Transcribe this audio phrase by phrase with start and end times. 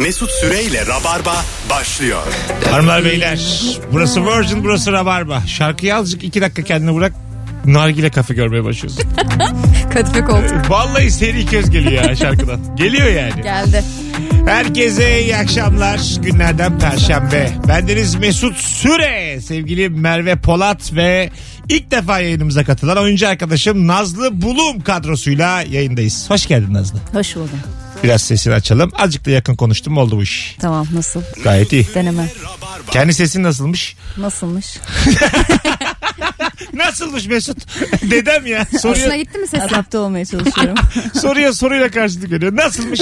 [0.00, 2.22] Mesut Süreyle Rabarba başlıyor.
[2.70, 3.40] Hanımlar beyler
[3.92, 5.42] burası Virgin burası Rabarba.
[5.46, 7.12] Şarkıyı azıcık iki dakika kendine bırak.
[7.64, 9.02] Nargile kafe görmeye başlıyorsun.
[9.92, 12.76] Kadife koltuk Vallahi seri köz geliyor ya şarkıdan.
[12.76, 13.42] Geliyor yani.
[13.42, 13.84] geldi.
[14.46, 16.00] Herkese iyi akşamlar.
[16.22, 17.50] Günlerden Perşembe.
[17.68, 19.40] Bendeniz Mesut Süre.
[19.40, 21.30] Sevgili Merve Polat ve
[21.68, 26.30] ilk defa yayınımıza katılan oyuncu arkadaşım Nazlı Bulum kadrosuyla yayındayız.
[26.30, 26.98] Hoş geldin Nazlı.
[27.12, 27.60] Hoş buldum.
[28.04, 28.92] Biraz sesini açalım.
[28.98, 30.56] Azıcık da yakın konuştum oldu bu iş.
[30.60, 31.22] Tamam nasıl?
[31.44, 31.86] Gayet iyi.
[31.94, 32.28] Deneme.
[32.90, 33.96] Kendi sesin nasılmış?
[34.16, 34.66] Nasılmış?
[36.74, 37.56] Nasılmış Mesut?
[38.10, 38.66] Dedem ya.
[38.72, 39.64] Hoşuna Soruyor, gitti mi sesin?
[39.64, 40.74] Adapte olmaya çalışıyorum.
[41.20, 42.56] soruyor soruyla karşılık veriyor.
[42.56, 43.00] Nasılmış?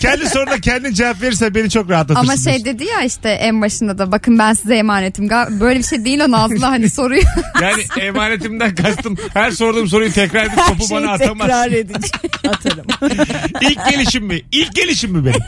[0.00, 2.28] kendi soruna kendin cevap verirse beni çok rahatlatırsın.
[2.28, 5.26] Ama şey dedi ya işte en başında da bakın ben size emanetim.
[5.28, 7.24] Ga- Böyle bir şey değil o Nazlı hani soruyor.
[7.62, 11.46] Yani emanetimden kastım her sorduğum soruyu tekrar edip topu Şeyi bana atamaz.
[11.46, 12.08] tekrar edince
[12.48, 12.86] atarım.
[13.60, 14.42] İlk gelişim mi?
[14.52, 15.40] İlk gelişim mi benim?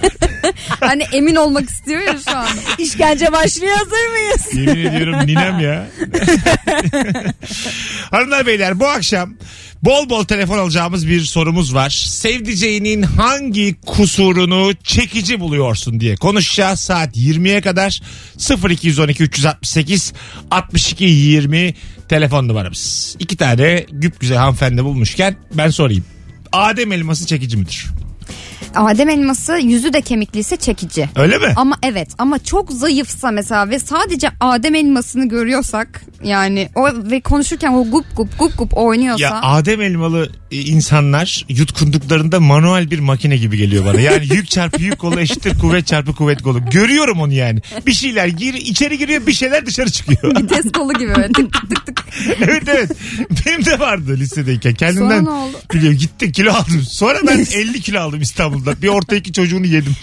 [0.80, 2.46] hani emin olmak istiyor ya şu an.
[2.78, 4.54] İşkence başlıyor hazır mıyız?
[4.68, 5.86] Yemin ediyorum ninem ya.
[8.10, 9.34] Hanımlar beyler bu akşam
[9.82, 11.90] bol bol telefon alacağımız bir sorumuz var.
[11.90, 16.80] Sevdiceğinin hangi kusurunu çekici buluyorsun diye konuşacağız.
[16.80, 18.00] Saat 20'ye kadar
[18.70, 20.12] 0212 368
[20.50, 21.74] 62 20
[22.08, 23.16] telefon numaramız.
[23.18, 26.04] İki tane güp güzel hanımefendi bulmuşken ben sorayım.
[26.52, 27.86] Adem elması çekici midir?
[28.74, 31.08] Adem elması yüzü de kemikliyse çekici.
[31.16, 31.52] Öyle mi?
[31.56, 37.72] Ama evet ama çok zayıfsa mesela ve sadece Adem elmasını görüyorsak yani o ve konuşurken
[37.72, 43.36] o gup gup gup gup oynuyorsa Ya Adem elmalı e, insanlar yutkunduklarında manuel bir makine
[43.36, 44.00] gibi geliyor bana.
[44.00, 46.70] Yani yük çarpı yük kolu eşittir kuvvet çarpı kuvvet kolu.
[46.70, 47.60] Görüyorum onu yani.
[47.86, 50.36] Bir şeyler gir, içeri giriyor bir şeyler dışarı çıkıyor.
[50.42, 52.04] vites kolu gibi böyle tık tık tık tık.
[52.40, 52.90] evet evet.
[53.46, 54.70] Benim de vardı lisedeyken.
[54.72, 55.56] Sonra Kendimden ne oldu?
[55.74, 56.82] biliyorum gitti kilo aldım.
[56.90, 58.82] Sonra ben 50 kilo aldım İstanbul'da.
[58.82, 59.96] Bir orta iki çocuğunu yedim.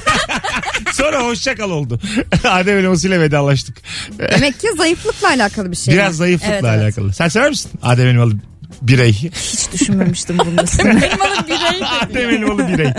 [0.92, 2.00] Sonra hoşça kal oldu.
[2.44, 3.76] Adem elmasıyla vedalaştık.
[4.18, 5.94] Demek ki zayıflıkla alakalı bir şey.
[5.94, 6.82] Biraz zayıflıkla Evet, evet.
[6.82, 7.12] alakalı.
[7.12, 8.34] Sen sever misin Adem elmalı
[8.82, 9.12] birey?
[9.12, 11.10] Hiç düşünmemiştim bunun üstüne.
[12.02, 12.92] Adem elmalı birey.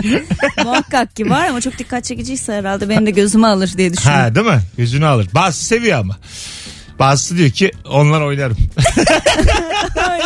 [0.64, 4.24] Muhakkak ki var ama çok dikkat çekiciyse herhalde benim de gözümü alır diye düşünüyorum.
[4.24, 4.60] Ha değil mi?
[4.76, 5.28] Gözünü alır.
[5.34, 6.16] Bazısı seviyor ama.
[6.98, 8.56] Bazısı diyor ki onlar oynarım.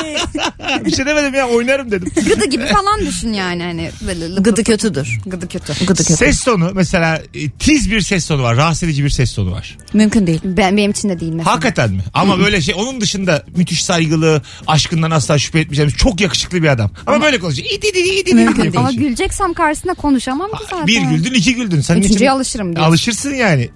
[0.02, 0.84] Ay.
[0.84, 2.08] bir şey demedim ya oynarım dedim.
[2.14, 5.18] Gıdı gibi falan düşün yani hani böyle lık Gıdı kötüdür.
[5.26, 5.72] Gıdı kötü.
[5.86, 6.16] Gıdı kötü.
[6.16, 8.56] Ses tonu mesela e, tiz bir ses tonu var.
[8.56, 9.78] Rahatsız edici bir ses tonu var.
[9.92, 10.40] Mümkün değil.
[10.44, 11.52] Ben benim için de değil mesela.
[11.52, 12.00] Hakikaten mi?
[12.14, 16.90] Ama böyle şey onun dışında müthiş saygılı, aşkından asla şüphe etmeyeceğimiz çok yakışıklı bir adam.
[17.06, 17.68] Ama, böyle konuşuyor.
[17.70, 18.78] İdi idi idi idi Mümkün değil.
[18.78, 20.86] Ama güleceksem karşısında konuşamam ki zaten.
[20.86, 21.80] Bir güldün iki güldün.
[21.80, 22.86] Sen Üçüncüye alışırım diyor.
[22.86, 23.70] Alışırsın yani.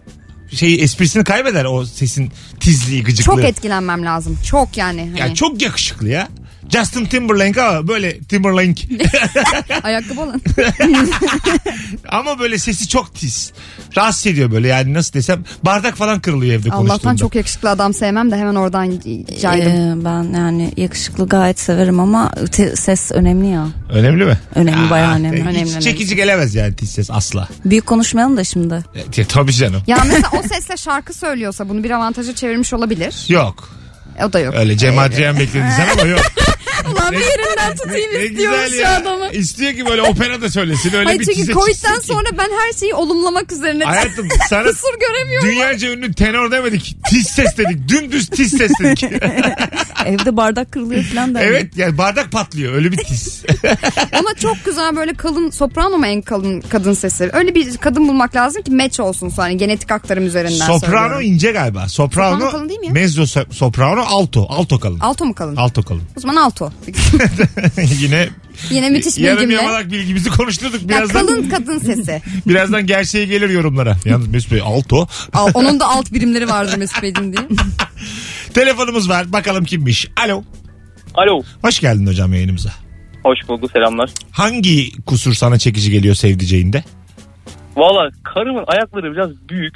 [0.55, 3.35] Şey esprisini kaybeder o sesin tizliği gıcıklığı.
[3.35, 4.39] Çok etkilenmem lazım.
[4.47, 5.01] Çok yani.
[5.01, 5.21] Hani.
[5.21, 6.29] Yani çok yakışıklı ya.
[6.69, 8.83] Justin Timberlake ama böyle Timberlake.
[9.83, 10.43] Ayakkabı alın.
[12.09, 13.53] Ama böyle sesi çok tiz.
[13.97, 16.93] Rahatsız ediyor böyle yani nasıl desem bardak falan kırılıyor evde konuştuğunda.
[16.93, 19.01] Allah'tan çok yakışıklı adam sevmem de hemen oradan
[19.41, 19.73] caydım.
[20.01, 23.69] Ee, ben yani yakışıklı gayet severim ama te- ses önemli ya.
[23.91, 24.39] Önemli mi?
[24.55, 25.41] Önemli, bayağı önemli.
[25.51, 27.49] Hiç Önemli, çekici gelemez yani tiz ses asla.
[27.65, 28.85] Büyük konuşmayalım da şimdi.
[29.17, 29.83] E, tabii canım.
[29.87, 33.15] ya mesela o sesle şarkı söylüyorsa bunu bir avantaja çevirmiş olabilir.
[33.29, 33.69] Yok.
[34.25, 34.55] O da yok.
[34.55, 36.21] Öyle Cem Adrian bekledin sen ama yok.
[36.93, 38.97] Ulan bir yerinden tutayım Ne güzel şu ya.
[38.97, 39.29] adamı.
[39.33, 40.93] İstiyor ki böyle opera da söylesin.
[40.95, 42.07] Öyle Hayır bir çünkü tize Covid'den ki.
[42.07, 45.49] sonra ben her şeyi olumlamak üzerine Hayatım sana kusur göremiyorum.
[45.49, 46.97] dünyaca ünlü tenor demedik.
[47.11, 47.89] Tiz ses dedik.
[47.89, 49.03] Dümdüz tiz ses dedik.
[50.07, 51.41] Evde bardak kırılıyor falan da.
[51.43, 52.73] evet yani bardak patlıyor.
[52.75, 53.43] Öyle bir tiz.
[54.13, 57.31] Ama çok güzel böyle kalın soprano mu en kalın kadın sesi?
[57.33, 61.21] Öyle bir kadın bulmak lazım ki match olsun sonra hani genetik aktarım üzerinden soprano söylüyorum.
[61.35, 61.89] ince galiba.
[61.89, 62.93] Soprano, Soprano kalın değil mi ya?
[62.93, 64.47] mezzo so- soprano alto.
[64.49, 64.99] Alto kalın.
[64.99, 65.57] Alto mu kalın?
[65.57, 66.03] Alto kalın.
[66.17, 66.70] O zaman alto.
[68.01, 68.29] Yine
[68.71, 69.55] Yine müthiş yarım bilgimle.
[69.63, 70.83] yamalak bilgimizi konuşturduk.
[70.83, 72.23] Ya Birazdan, kalın kadın sesi.
[72.49, 73.97] birazdan gerçeği gelir yorumlara.
[74.05, 75.07] Yalnız Mesut Bey alto.
[75.33, 77.49] Al, onun da alt birimleri vardır Mesut Bey'cim diye.
[78.55, 79.33] Telefonumuz var.
[79.33, 80.09] Bakalım kimmiş.
[80.25, 80.43] Alo.
[81.15, 81.43] Alo.
[81.63, 82.71] Hoş geldin hocam yayınımıza.
[83.23, 84.11] Hoş bulduk selamlar.
[84.31, 86.85] Hangi kusur sana çekici geliyor sevdiceğinde?
[87.77, 89.75] Valla karımın ayakları biraz büyük.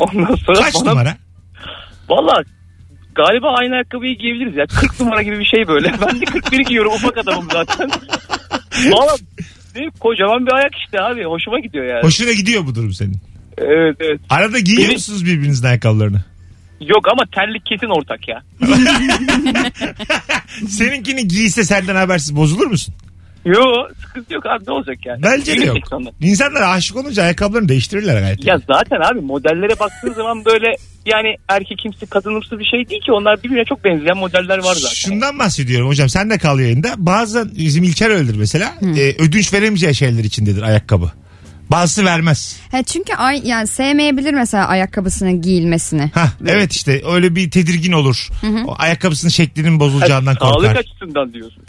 [0.00, 0.90] Ondan sonra Kaç bana...
[0.90, 1.16] numara?
[2.08, 2.42] Valla
[3.18, 4.66] galiba aynı ayakkabıyı giyebiliriz ya.
[4.66, 5.92] 40 numara gibi bir şey böyle.
[6.06, 7.90] Ben de 41 giyiyorum ufak adamım zaten.
[8.92, 9.16] Valla
[9.76, 11.24] ne, kocaman bir ayak işte abi.
[11.24, 12.02] Hoşuma gidiyor yani.
[12.02, 13.16] Hoşuna gidiyor bu durum senin.
[13.58, 14.20] Evet evet.
[14.30, 16.20] Arada giyiyor Beni- musunuz birbirinizin ayakkabılarını?
[16.80, 18.42] Yok ama terlik kesin ortak ya.
[20.68, 22.94] Seninkini giyse senden habersiz bozulur musun?
[23.44, 23.62] Yo
[24.06, 25.22] sıkıntı yok abi ne olacak yani.
[25.22, 25.76] Bence de yok.
[26.20, 28.44] İnsanlar aşık olunca ayakkabılarını değiştirirler gayet.
[28.46, 30.66] Ya zaten abi modellere baktığın zaman böyle
[31.06, 34.94] yani erkekimsi kadınımsı bir şey değil ki onlar birbirine çok benzeyen modeller var zaten.
[34.94, 36.88] Şundan bahsediyorum hocam sen de kal yayında.
[36.96, 38.74] Bazen bizim İlker öyledir mesela.
[38.96, 41.12] e, ödünç veremeyeceği şeyler içindedir ayakkabı.
[41.70, 42.56] Bazısı vermez.
[42.70, 46.10] He, çünkü ay, yani sevmeyebilir mesela ayakkabısının giyilmesini.
[46.14, 48.28] Ha evet işte öyle bir tedirgin olur.
[48.66, 50.76] O ayakkabısının şeklinin bozulacağından Sağlık korkar.
[50.76, 51.62] açısından diyorsun.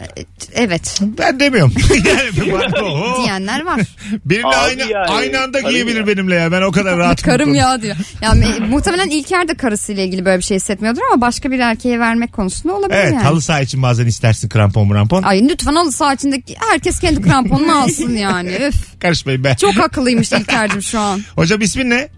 [0.54, 1.72] Evet Ben demiyorum.
[2.06, 3.80] yani bana- diyenler var.
[4.24, 6.06] benimle Abi aynı yani, aynı anda tabii giyebilir ya.
[6.06, 6.52] benimle ya.
[6.52, 7.30] Ben o kadar rahatım.
[7.30, 7.96] Karım ya diyor.
[8.22, 11.98] Yani e, muhtemelen İlker de karısıyla ilgili böyle bir şey hissetmiyordur ama başka bir erkeğe
[12.00, 13.22] vermek konusunda olabilir Evet yani.
[13.22, 15.22] halı saha için bazen istersin krampon krampon.
[15.22, 18.56] Ay lütfen halı saha içindeki herkes kendi kramponunu alsın yani.
[18.56, 18.89] Öf.
[19.00, 19.56] Karışmayın be.
[19.60, 21.22] Çok akıllıymış İlker'cim şu an.
[21.34, 22.08] Hocam ismin ne?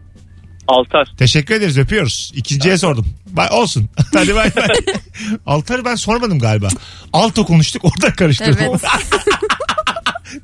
[0.69, 1.12] Altar.
[1.19, 2.32] Teşekkür ederiz öpüyoruz.
[2.37, 3.06] İkinciye sordum.
[3.26, 3.88] Bay, olsun.
[4.14, 4.69] Hadi bay bay.
[5.46, 6.69] Altar'ı ben sormadım galiba.
[7.12, 8.64] Alto konuştuk orada karıştırdım.
[8.69, 8.81] Evet.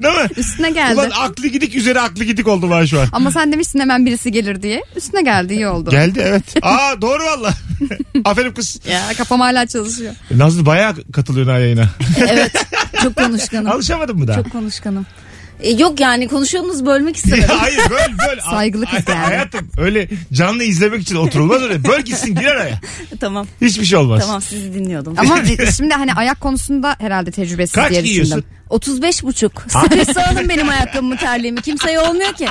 [0.02, 0.28] Değil mi?
[0.36, 0.94] Üstüne geldi.
[0.94, 3.06] Ulan aklı gidik üzeri aklı gidik oldu bana şu an.
[3.12, 4.82] Ama sen demişsin hemen birisi gelir diye.
[4.96, 5.90] Üstüne geldi iyi oldu.
[5.90, 6.44] Geldi evet.
[6.62, 7.54] Aa doğru valla.
[8.24, 8.80] Aferin kız.
[8.90, 10.14] Ya kafam hala çalışıyor.
[10.30, 11.88] Nazlı bayağı katılıyorsun ha yayına.
[12.18, 12.66] Evet.
[13.02, 13.70] Çok konuşkanım.
[13.70, 14.42] Alışamadın mı daha?
[14.42, 15.06] Çok konuşkanım.
[15.60, 17.48] E, yok yani konuşuyorsunuz bölmek istemedim.
[17.58, 18.40] Hayır böl böl.
[18.50, 19.18] Saygılı kız yani.
[19.18, 21.84] Hayatım öyle canlı izlemek için oturulmaz öyle.
[21.84, 22.80] Böl gitsin gir araya.
[23.20, 23.46] tamam.
[23.60, 24.20] Hiçbir şey olmaz.
[24.26, 25.14] Tamam sizi dinliyordum.
[25.16, 28.36] Ama e, şimdi hani ayak konusunda herhalde tecrübesiz Kaç diye giyiyorsun?
[28.36, 28.50] düşündüm.
[28.70, 29.64] 35 buçuk.
[29.68, 31.62] Stresi alın benim ayakkabımı terliğimi.
[31.62, 32.46] Kimseye olmuyor ki.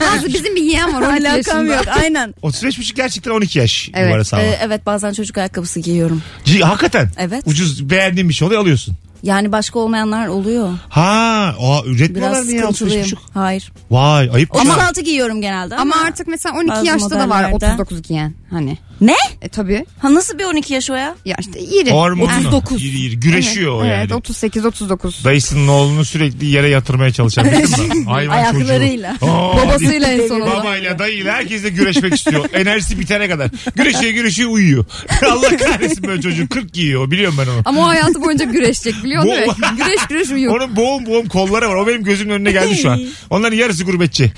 [0.00, 1.74] Nazlı bizim bir yeğen var 12 Alakam yaşında.
[1.74, 1.84] yok.
[2.02, 2.34] Aynen.
[2.42, 4.44] 35 buçuk gerçekten 12 yaş Evet, numarası ama.
[4.44, 6.22] Ee, evet bazen çocuk ayakkabısı giyiyorum.
[6.44, 7.10] C- hakikaten.
[7.18, 7.42] Evet.
[7.46, 8.96] Ucuz beğendiğin bir şey oluyor alıyorsun.
[9.22, 10.72] Yani başka olmayanlar oluyor.
[10.88, 13.04] Ha, o üretmiyorlar Biraz mı ya 35 sıkıntılıyım.
[13.04, 13.18] buçuk?
[13.34, 13.72] Hayır.
[13.90, 14.54] Vay ayıp.
[14.54, 14.72] değil mi?
[14.72, 15.94] 36 giyiyorum genelde ama.
[15.94, 17.54] Ama artık mesela 12 Bazı yaşta da var modellerde.
[17.66, 18.34] 39 giyen.
[18.50, 18.78] Hani.
[19.00, 19.14] Ne?
[19.42, 19.86] E tabii.
[19.98, 21.14] Ha nasıl bir 12 yaş o ya?
[21.24, 21.90] Ya işte iri.
[21.90, 22.24] Hormonlu.
[22.24, 22.84] 39.
[22.84, 23.20] İri iri.
[23.20, 24.14] Güreşiyor o evet, yani.
[24.14, 25.24] 38 39.
[25.24, 27.88] Dayısının oğlunu sürekli yere yatırmaya çalışan bir kız var.
[28.06, 29.12] Hayvan Ayaklarıyla.
[29.12, 29.32] çocuğu.
[29.32, 30.56] Babasıyla en sonunda.
[30.56, 32.44] Babayla dayıyla herkesle güreşmek istiyor.
[32.52, 33.50] Enerjisi bitene kadar.
[33.74, 34.84] Güreşiyor güreşiyor uyuyor.
[35.30, 36.48] Allah kahretsin böyle çocuğu.
[36.48, 37.62] 40 giyiyor biliyorum ben onu.
[37.64, 39.54] Ama o hayatı boyunca güreşecek biliyor musun?
[39.76, 40.56] Güreş güreş uyuyor.
[40.56, 41.74] Onun boğum boğum kolları var.
[41.74, 43.00] O benim gözümün önüne geldi şu an.
[43.30, 44.32] Onların yarısı gurbetçi.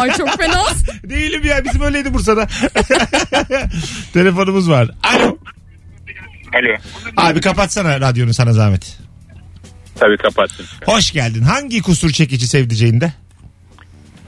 [0.00, 0.62] Ay çok fena.
[1.04, 2.48] Değilim ya bizim öyleydi Bursa'da.
[4.12, 4.90] Telefonumuz var.
[5.02, 5.38] Alo.
[6.54, 6.76] Alo.
[7.16, 8.98] Abi kapatsana radyonu sana zahmet.
[9.94, 10.66] Tabii kapattım.
[10.84, 11.42] Hoş geldin.
[11.42, 13.12] Hangi kusur çekici sevdiceğinde?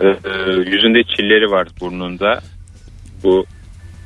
[0.01, 0.07] Ee,
[0.67, 2.43] yüzünde çilleri var burnunda.
[3.23, 3.47] Bu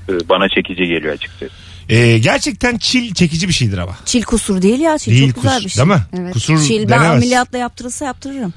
[0.09, 1.53] e, bana çekici geliyor açıkçası.
[1.89, 3.97] Ee, gerçekten çil çekici bir şeydir ama.
[4.05, 4.99] Çil kusur değil ya.
[4.99, 5.85] Çil Değil çok güzel bir şey.
[5.85, 6.03] Değil mi?
[6.21, 6.33] Evet.
[6.33, 7.11] Kusur Çil ben denemez.
[7.11, 8.55] ameliyatla yaptırılsa yaptırırım.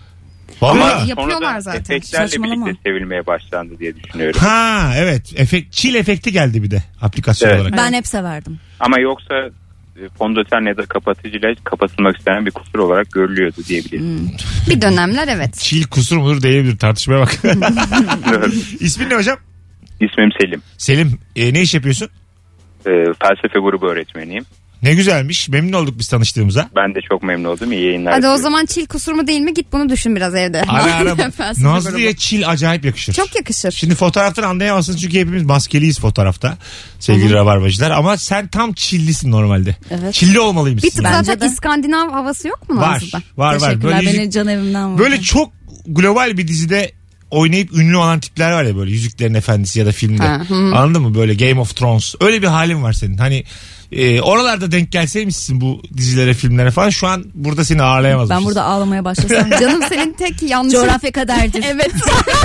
[0.62, 1.10] Vallahi.
[1.10, 1.80] Yapıyorlar sonradan zaten.
[1.80, 2.66] Efektlerle Saçmalama.
[2.66, 4.40] birlikte sevilmeye başlandı diye düşünüyorum.
[4.40, 5.34] Ha evet.
[5.36, 7.62] Efekt, çil efekti geldi bir de aplikasyon Evet.
[7.62, 7.78] olarak.
[7.78, 8.60] Ben hep severdim.
[8.80, 9.36] Ama yoksa
[9.98, 14.32] e, fondöten ya da kapatıcıyla kapatılmak istenen bir kusur olarak görülüyordu diyebilirim.
[14.70, 15.54] Bir dönemler evet.
[15.60, 17.38] Çil kusur mudur değildir tartışmaya bak.
[18.80, 19.38] İsmin ne hocam?
[20.02, 20.62] İsmim Selim.
[20.78, 22.10] Selim e, ne iş yapıyorsun?
[22.88, 22.90] Ee,
[23.20, 24.46] felsefe grubu öğretmeniyim.
[24.84, 25.50] Ne güzelmiş.
[25.50, 26.70] Memnun olduk biz tanıştığımıza.
[26.76, 27.72] Ben de çok memnun oldum.
[27.72, 28.14] İyi yayınlar.
[28.14, 28.42] Hadi o diliyorum.
[28.44, 30.64] zaman çil kusur mu değil mi git bunu düşün biraz evde.
[30.68, 31.16] Ara ara.
[31.58, 33.14] Nazlı'ya çil acayip yakışır.
[33.14, 33.72] Çok yakışır.
[33.72, 36.58] Şimdi fotoğraftan anlayamazsın çünkü hepimiz maskeliyiz fotoğrafta.
[37.00, 39.76] Sevgili rabarbacılar ama sen tam çillisin normalde.
[39.92, 40.14] Evet.
[40.14, 40.90] Çilli olmalıymışsın.
[40.90, 41.26] bir tık yani.
[41.26, 41.54] Zaten de.
[41.54, 42.96] İskandinav havası yok mu Var.
[42.96, 43.22] Nazlı'da?
[43.38, 43.60] Var var.
[43.60, 45.00] Teşekkürler Böyle, beni can evimden vurdun.
[45.06, 45.52] böyle çok
[45.88, 46.92] global bir dizide
[47.32, 50.24] oynayıp ünlü olan tipler var ya böyle Yüzüklerin Efendisi ya da filmde.
[50.24, 50.56] Ha, hı.
[50.56, 51.16] Anladın mı?
[51.16, 52.16] Böyle Game of Thrones.
[52.22, 53.18] Öyle bir halin var senin.
[53.18, 53.44] Hani
[53.92, 58.42] e, oralarda denk gelseymişsin bu dizilere, filmlere falan şu an burada seni ağırlayamazmışız.
[58.42, 59.50] Ben burada ağlamaya başlasam.
[59.60, 60.74] Canım senin tek yanlış.
[60.74, 61.66] Coğrafya kaderdir.
[61.72, 61.92] Evet.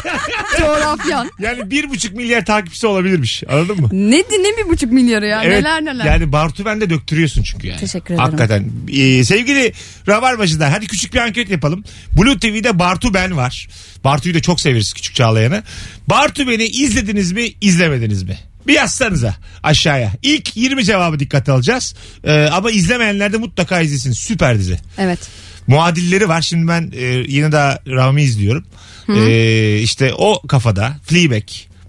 [0.58, 1.31] Coğrafyan.
[1.38, 3.42] Yani bir buçuk milyar takipçisi olabilirmiş.
[3.49, 3.88] Anladın mı?
[3.92, 6.04] Ne, ne bir buçuk milyarı ya neler neler.
[6.04, 7.80] Yani Bartu ben de döktürüyorsun çünkü yani.
[7.80, 8.25] Teşekkür ederim.
[8.25, 8.70] Hakikaten.
[8.92, 9.73] Ee, sevgili
[10.09, 11.85] Rabarbacılar hadi küçük bir anket yapalım.
[12.18, 13.68] Blue TV'de Bartu ben var.
[14.04, 15.62] Bartu'yu da çok severiz küçük Çağlayan'ı.
[16.09, 18.38] Bartu beni izlediniz mi izlemediniz mi?
[18.66, 20.12] Bir yazsanıza aşağıya.
[20.23, 21.94] İlk 20 cevabı dikkate alacağız.
[22.25, 24.12] Ee, ama izlemeyenler de mutlaka izlesin.
[24.12, 24.78] Süper dizi.
[24.99, 25.18] Evet.
[25.66, 26.42] Muadilleri var.
[26.42, 28.64] Şimdi ben e, yine daha Rami izliyorum.
[29.08, 31.42] E, işte o kafada Fleabag,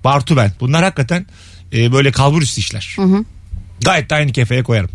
[0.03, 0.51] Bartu ben.
[0.60, 1.25] Bunlar hakikaten
[1.74, 2.96] e, böyle kalbur üstü işler.
[3.81, 4.89] Gayet de aynı kefeye koyarım.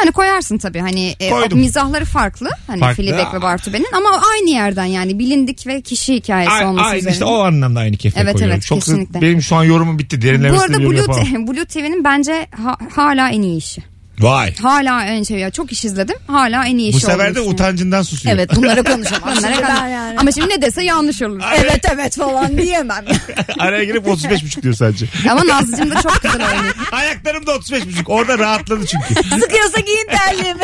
[0.00, 1.58] Yani koyarsın tabii hani e, Koydum.
[1.58, 2.48] mizahları farklı.
[2.66, 3.04] Hani Farklı.
[3.04, 6.98] Fleabag ve Bartu Ben'in ama aynı yerden yani bilindik ve kişi hikayesi A- olması aynı
[6.98, 7.12] üzerine.
[7.12, 8.54] işte o anlamda aynı kefeye Evet, koyuyorum.
[8.54, 9.20] evet, Çok kesinlikle.
[9.20, 10.18] benim şu an yorumum bitti.
[10.18, 11.46] Bu Derinlemesine arada bir yorum Blue, yapamam.
[11.46, 13.82] Blue TV'nin bence ha- hala en iyi işi.
[14.20, 14.54] Vay.
[14.56, 16.16] Hala en şey ya çok iş izledim.
[16.26, 18.34] Hala en iyi Bu işi sefer de utancından susuyor.
[18.34, 19.36] Evet bunlara konuşamam.
[19.36, 21.40] Bunlara ben yani- Ama şimdi ne dese yanlış olur.
[21.64, 23.04] evet evet falan diyemem.
[23.58, 25.06] Araya girip 35,5 diyor sadece.
[25.30, 26.74] Ama Nazlıcığım da çok güzel oynuyor.
[26.92, 27.82] Ayaklarım da 35,5.
[28.06, 29.14] Orada rahatladı çünkü.
[29.14, 30.60] Sıkıyorsa giyin terliğimi.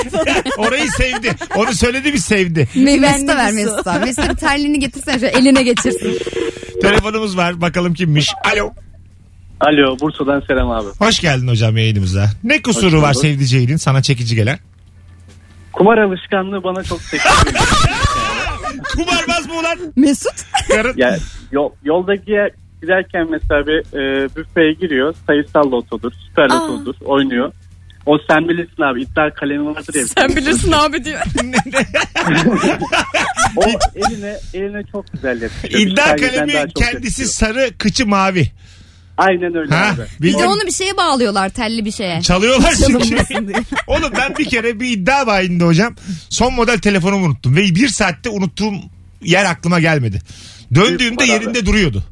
[0.57, 1.35] Orayı sevdi.
[1.57, 2.69] Onu söyledi bir sevdi.
[2.75, 3.53] Mesut'a ver.
[3.53, 3.93] Mesut'a.
[3.99, 6.19] Mesut'a bir terliğini getirsene şöyle eline geçirsin.
[6.83, 7.61] Telefonumuz var.
[7.61, 8.31] Bakalım kimmiş.
[8.55, 8.73] Alo.
[9.63, 10.87] Alo Bursa'dan selam abi.
[10.99, 12.31] Hoş geldin hocam yayınımıza.
[12.45, 13.23] Ne kusuru Hoş var bulduk.
[13.23, 14.59] sevdiceğinin sana çekici gelen?
[15.73, 17.35] Kumar alışkanlığı bana çok sekiyor.
[18.97, 19.79] Kumarbaz mı ulan?
[19.97, 20.35] Mesut.
[20.69, 20.95] Karın.
[20.97, 21.19] Ya
[21.53, 22.51] yol, yolda gider,
[22.83, 25.15] giderken mesela bir e, büfeye giriyor.
[25.27, 26.55] Sayısal lotodur, süper Aa.
[26.69, 27.53] lotodur, oynuyor.
[28.07, 30.07] O sen bilirsin abi iddia kalemi vardır ya.
[30.07, 31.21] Sen bilirsin abi diyor.
[33.57, 33.63] O
[33.95, 35.81] eline eline çok güzel yapıyor.
[35.81, 37.29] İddia daha kalemi çok kendisi yapıyor.
[37.29, 38.49] sarı kıçı mavi.
[39.19, 39.95] Aynen öyle Ha?
[39.95, 40.03] abi.
[40.23, 42.23] Bir de onu bir şeye bağlıyorlar telli bir şeye.
[42.23, 43.17] Çalıyorlar çünkü.
[43.87, 45.95] Oğlum ben bir kere bir iddia bayinde hocam
[46.29, 47.57] son model telefonumu unuttum.
[47.57, 48.75] Ve bir saatte unuttuğum
[49.23, 50.23] yer aklıma gelmedi.
[50.75, 52.05] Döndüğümde Büyük yerinde duruyordu.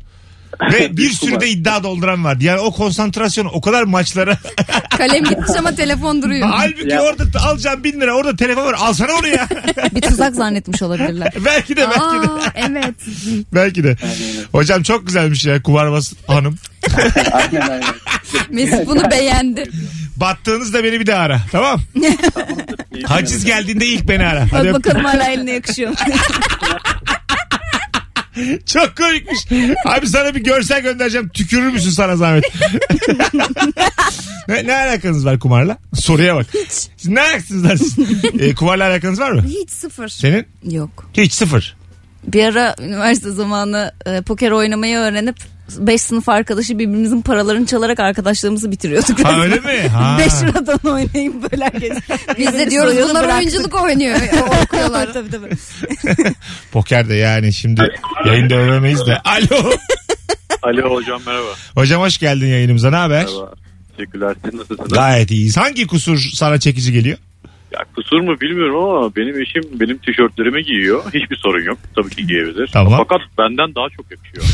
[0.72, 2.44] Ve bir sürü de iddia dolduran vardı.
[2.44, 4.38] Yani o konsantrasyon o kadar maçlara.
[4.98, 6.48] Kalem gitmiş ama telefon duruyor.
[6.52, 7.02] Halbuki Ya.
[7.02, 9.48] orada alacağım bin lira orada telefon var alsana onu ya.
[9.94, 11.32] Bir tuzak zannetmiş olabilirler.
[11.44, 12.30] belki de belki de.
[12.32, 12.94] Aa, evet.
[13.54, 13.96] Belki de.
[14.52, 16.58] Hocam çok güzelmiş ya kumarbaz hanım.
[17.32, 17.82] Aynen aynen.
[18.50, 19.70] Mesut bunu beğendi.
[20.16, 21.40] Battığınızda beni bir daha ara.
[21.52, 21.80] Tamam.
[23.04, 24.40] Haciz geldiğinde ilk beni ara.
[24.52, 25.92] Hadi Bak öp- bakalım hala eline yakışıyor.
[28.66, 29.38] Çok komikmiş.
[29.86, 31.28] Abi sana bir görsel göndereceğim.
[31.28, 32.44] Tükürür müsün sana zahmet?
[34.48, 35.78] ne, ne alakanız var kumarla?
[35.94, 36.46] Soruya bak.
[36.68, 37.98] Siz ne alaksınız lan siz?
[38.40, 39.44] E, kumarla alakanız var mı?
[39.48, 40.08] Hiç sıfır.
[40.08, 40.46] Senin?
[40.70, 41.10] Yok.
[41.16, 41.76] Hiç sıfır.
[42.24, 45.36] Bir ara üniversite zamanı e, poker oynamayı öğrenip
[45.78, 49.24] 5 sınıf arkadaşı birbirimizin paralarını çalarak arkadaşlığımızı bitiriyorduk.
[49.24, 49.88] Ha öyle mi?
[49.88, 50.16] Ha.
[50.26, 51.98] 5 liradan oynayıp böyle herkes.
[52.38, 54.16] Biz de diyoruz bunlar oyunculuk oynuyor.
[54.64, 55.12] Okuyorlar.
[55.12, 55.50] tabii tabii.
[56.72, 57.82] Poker de yani şimdi
[58.26, 59.18] yayında övemeyiz de.
[59.24, 59.72] Alo.
[60.62, 61.48] Alo hocam merhaba.
[61.74, 62.90] Hocam hoş geldin yayınımıza.
[62.90, 63.24] Ne haber?
[63.24, 63.52] Merhaba.
[63.96, 64.34] Teşekkürler.
[64.44, 64.92] Siz nasılsınız?
[64.92, 65.56] Gayet iyiyiz.
[65.56, 67.18] Hangi kusur sana çekici geliyor?
[67.72, 71.04] Ya kusur mu bilmiyorum ama benim eşim benim tişörtlerimi giyiyor.
[71.14, 71.78] Hiçbir sorun yok.
[71.96, 72.70] Tabii ki giyebilir.
[72.72, 72.94] Tamam.
[72.98, 74.44] Fakat benden daha çok yakışıyor.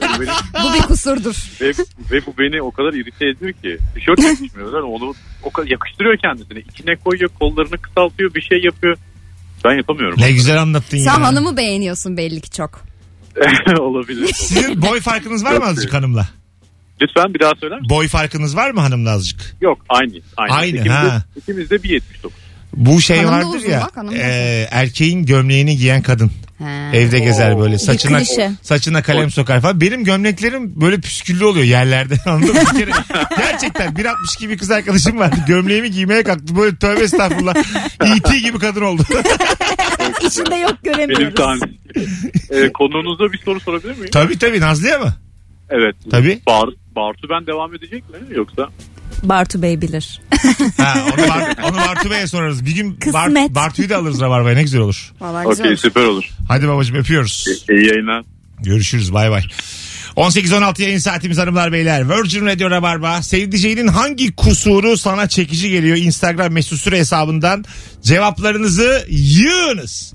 [0.00, 0.32] Yani benim,
[0.64, 1.34] Bu bir kusurdur.
[1.60, 1.70] ve,
[2.12, 3.78] ve bu beni o kadar irite ediyor ki.
[3.94, 4.74] Tişört yakışmıyor.
[4.74, 6.58] Yani onu o kadar yakıştırıyor kendisine.
[6.58, 8.96] İçine koyuyor, kollarını kısaltıyor, bir şey yapıyor.
[9.64, 10.20] Ben yapamıyorum.
[10.20, 11.02] Ne güzel anlattın ya.
[11.04, 12.84] Sen hanımı beğeniyorsun belli ki çok.
[13.78, 14.30] Olabilir.
[14.34, 16.28] Sizin boy farkınız var mı azıcık hanımla?
[17.02, 17.96] Lütfen bir daha söyler misin?
[17.96, 19.56] Boy farkınız var mı hanımla azıcık?
[19.60, 20.12] Yok aynı.
[20.36, 20.52] Aynı.
[20.54, 21.24] Aynı, ikimiz, ha.
[21.36, 22.00] De, ikimiz de 1.79.
[22.76, 23.80] Bu şey Hanım da vardır uzun ya.
[23.80, 26.30] bak, hanım da e, erkeğin gömleğini giyen kadın.
[26.92, 28.50] Evde gezer böyle saçına klişe.
[28.62, 29.80] saçına kalem sokar falan.
[29.80, 32.14] Benim gömleklerim böyle püsküllü oluyor yerlerde.
[32.26, 32.60] Anladın mı?
[32.74, 32.90] Bir kere,
[33.38, 35.36] gerçekten 1.60 gibi kız arkadaşım vardı.
[35.46, 36.56] Gömleğimi giymeye kalktı.
[36.56, 37.54] Böyle tövbe estağfurullah.
[38.04, 38.38] E.T.
[38.38, 39.02] gibi kadın oldu.
[40.26, 41.34] İçinde yok Benim göremiyoruz.
[41.34, 41.80] tahmin.
[42.50, 44.10] ee, konuğunuza bir soru sorabilir miyim?
[44.12, 45.14] tabii tabii Nazlı'ya mı?
[45.70, 45.96] Evet.
[46.10, 46.40] Tabii.
[46.46, 48.68] Bar, Bartu ben devam edecek mi yoksa?
[49.22, 50.20] Bartu Bey bilir.
[50.76, 52.66] Ha, onu, Bar, onu Bartu Bey'e sorarız.
[52.66, 53.54] Bir gün Bar, Kısmet.
[53.54, 55.12] Bartu'yu da alırız Rabarba'ya ne güzel olur.
[55.20, 55.60] Vallahi güzel.
[55.60, 55.80] Okey olur.
[55.80, 56.24] süper olur.
[56.48, 57.44] Hadi babacığım öpüyoruz.
[57.70, 58.24] İyi yayınlar.
[58.62, 59.42] Görüşürüz bay bay.
[60.16, 62.08] 18-16 yayın saatimiz hanımlar beyler.
[62.10, 63.22] Virgin Radio Rabarba.
[63.22, 65.96] Sevdiceğinin hangi kusuru sana çekici geliyor?
[65.96, 67.64] Instagram mesut süre hesabından
[68.02, 70.14] cevaplarınızı yığınız.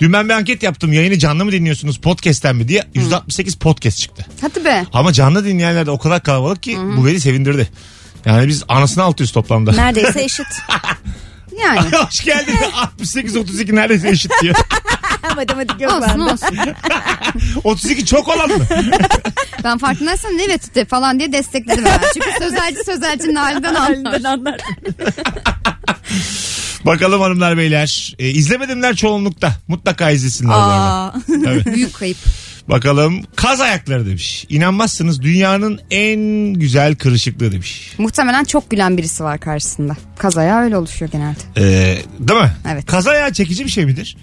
[0.00, 0.92] Dün ben bir anket yaptım.
[0.92, 2.84] Yayını canlı mı dinliyorsunuz podcast'ten mi diye.
[2.94, 4.26] %68 podcast çıktı.
[4.40, 4.84] Hadi be.
[4.92, 7.68] Ama canlı dinleyenler de o kadar kalabalık ki bu beni sevindirdi.
[8.26, 9.72] Yani biz anasını altıyız toplamda.
[9.72, 10.46] Neredeyse eşit.
[11.62, 11.80] Yani.
[11.80, 12.54] Hoş geldin.
[13.00, 14.54] 68-32 neredeyse eşit diyor.
[15.36, 16.22] Matematik yok olsun bende.
[16.32, 16.58] olsun.
[17.64, 18.64] 32 çok olan mı?
[19.64, 22.00] Ben farkındaysan evet de falan diye destekledim ben.
[22.14, 24.20] Çünkü sözelci sözelcinin halinden anlar.
[24.24, 24.60] Anlar.
[26.86, 28.14] Bakalım hanımlar beyler.
[28.18, 29.52] E, izlemedimler çoğunlukta.
[29.68, 30.54] Mutlaka izlesinler.
[30.54, 31.14] Aa.
[31.44, 31.64] Tabii.
[31.74, 32.18] Büyük kayıp.
[32.68, 34.46] Bakalım kaz ayakları demiş.
[34.48, 36.20] İnanmazsınız dünyanın en
[36.54, 37.92] güzel kırışıklığı demiş.
[37.98, 39.96] Muhtemelen çok gülen birisi var karşısında.
[40.18, 41.38] Kazaya öyle oluşuyor genelde.
[41.56, 42.52] Ee, değil mi?
[42.72, 42.86] Evet.
[42.86, 44.16] Kaz ayağı çekici bir şey midir?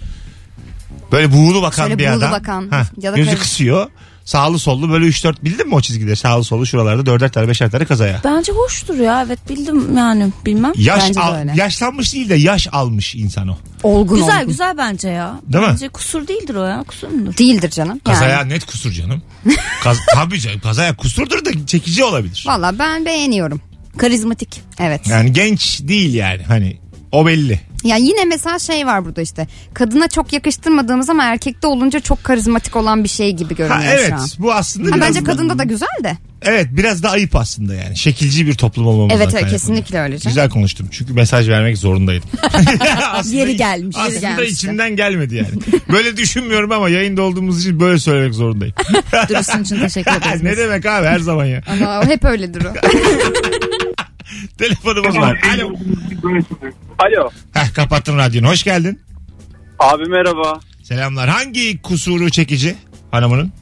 [1.12, 2.32] Böyle buğulu bakan Şöyle bir buğulu adam.
[2.32, 3.86] bakan Ha, ya da gözü karış- kısıyor.
[4.26, 6.16] Sağlı sollu böyle 3-4 bildin mi o çizgileri?
[6.16, 8.20] Sağlı sollu şuralarda 4'er tane 5'er tane kaz ayağı.
[8.24, 10.72] Bence hoştur ya evet bildim yani bilmem.
[10.76, 11.52] Yaş Bence de al- öyle.
[11.56, 13.56] yaşlanmış değil de yaş almış insan o.
[13.82, 14.48] Olgun Güzel olgun.
[14.48, 15.40] güzel bence ya.
[15.52, 15.70] Değil mi?
[15.72, 17.36] bence kusur değildir o ya kusur mudur?
[17.36, 18.00] Değildir canım.
[18.08, 18.18] Yani.
[18.18, 19.22] ayağı net kusur canım.
[19.82, 22.44] Kaz, tabii canım kaz ayağı kusurdur da çekici olabilir.
[22.48, 23.60] Valla ben beğeniyorum.
[23.98, 24.60] Karizmatik.
[24.78, 25.06] Evet.
[25.08, 26.78] Yani genç değil yani hani
[27.12, 27.60] o belli.
[27.86, 29.46] Ya yine mesela şey var burada işte.
[29.74, 34.08] Kadına çok yakıştırmadığımız ama erkekte olunca çok karizmatik olan bir şey gibi görünüyor Ha, evet
[34.08, 34.28] şu an.
[34.38, 36.16] bu aslında Ha, biraz bence da- kadında da güzel de.
[36.42, 37.96] Evet biraz da ayıp aslında yani.
[37.96, 40.18] Şekilci bir toplum olmamızdan Evet evet kesinlikle öyle.
[40.18, 40.30] canım.
[40.34, 42.28] Güzel konuştum çünkü mesaj vermek zorundaydım.
[43.12, 44.52] aslında, Yeri gelmiş, yeri Aslında gelmişti.
[44.54, 45.48] içimden gelmedi yani.
[45.92, 48.74] Böyle düşünmüyorum ama yayında olduğumuz için böyle söylemek zorundayım.
[49.28, 50.42] Dürüstlüğün için teşekkür ederiz.
[50.42, 51.62] ne demek abi her zaman ya.
[51.68, 52.68] Ama hep öyledir o.
[54.58, 55.40] Telefonumuz var.
[55.54, 55.72] Alo.
[56.98, 57.30] Alo.
[57.52, 58.48] Heh, kapattın radyonu.
[58.48, 59.00] Hoş geldin.
[59.78, 60.60] Abi merhaba.
[60.82, 61.28] Selamlar.
[61.28, 62.76] Hangi kusuru çekici
[63.10, 63.52] hanımının?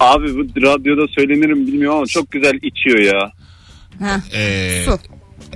[0.00, 3.32] Abi bu radyoda söylenirim bilmiyorum ama çok güzel içiyor ya.
[4.00, 4.20] Ha.
[4.34, 4.98] Ee, Su.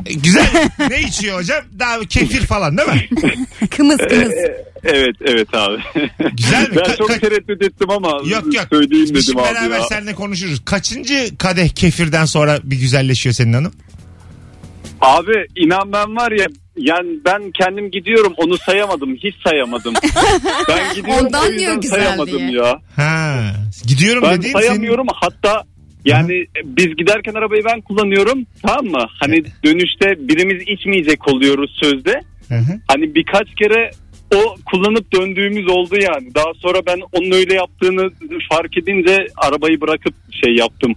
[0.07, 0.69] E, Güzel.
[0.91, 1.65] ne içiyor hocam?
[1.79, 3.09] Daha kefir falan değil mi?
[3.71, 4.33] Kımız kımız.
[4.85, 5.83] Evet evet abi.
[6.37, 6.77] Güzel mi?
[6.77, 8.67] Ben Ka- çok tereddüt ettim ama Yok yok.
[8.71, 9.85] söyleyeyim Biz dedim abi beraber ya.
[9.85, 10.65] seninle konuşuruz.
[10.65, 13.73] Kaçıncı kadeh kefirden sonra bir güzelleşiyor senin hanım?
[15.03, 19.95] Abi inan ben var ya yani ben kendim gidiyorum onu sayamadım hiç sayamadım.
[20.69, 22.51] ben gidiyorum Ondan o yüzden diyor güzel sayamadım diye.
[22.51, 22.81] ya.
[22.97, 23.43] Ha.
[23.89, 25.65] Gidiyorum Ben dediğin sayamıyorum hatta
[26.05, 29.07] yani biz giderken arabayı ben kullanıyorum tamam mı?
[29.21, 32.21] Hani dönüşte birimiz içmeyecek oluyoruz sözde.
[32.49, 32.61] Senin...
[32.61, 32.81] Hı hı.
[32.89, 33.91] Hani birkaç kere
[34.35, 36.35] o kullanıp döndüğümüz oldu yani.
[36.35, 38.11] Daha sonra ben onun öyle yaptığını
[38.51, 40.95] fark edince arabayı bırakıp şey yaptım.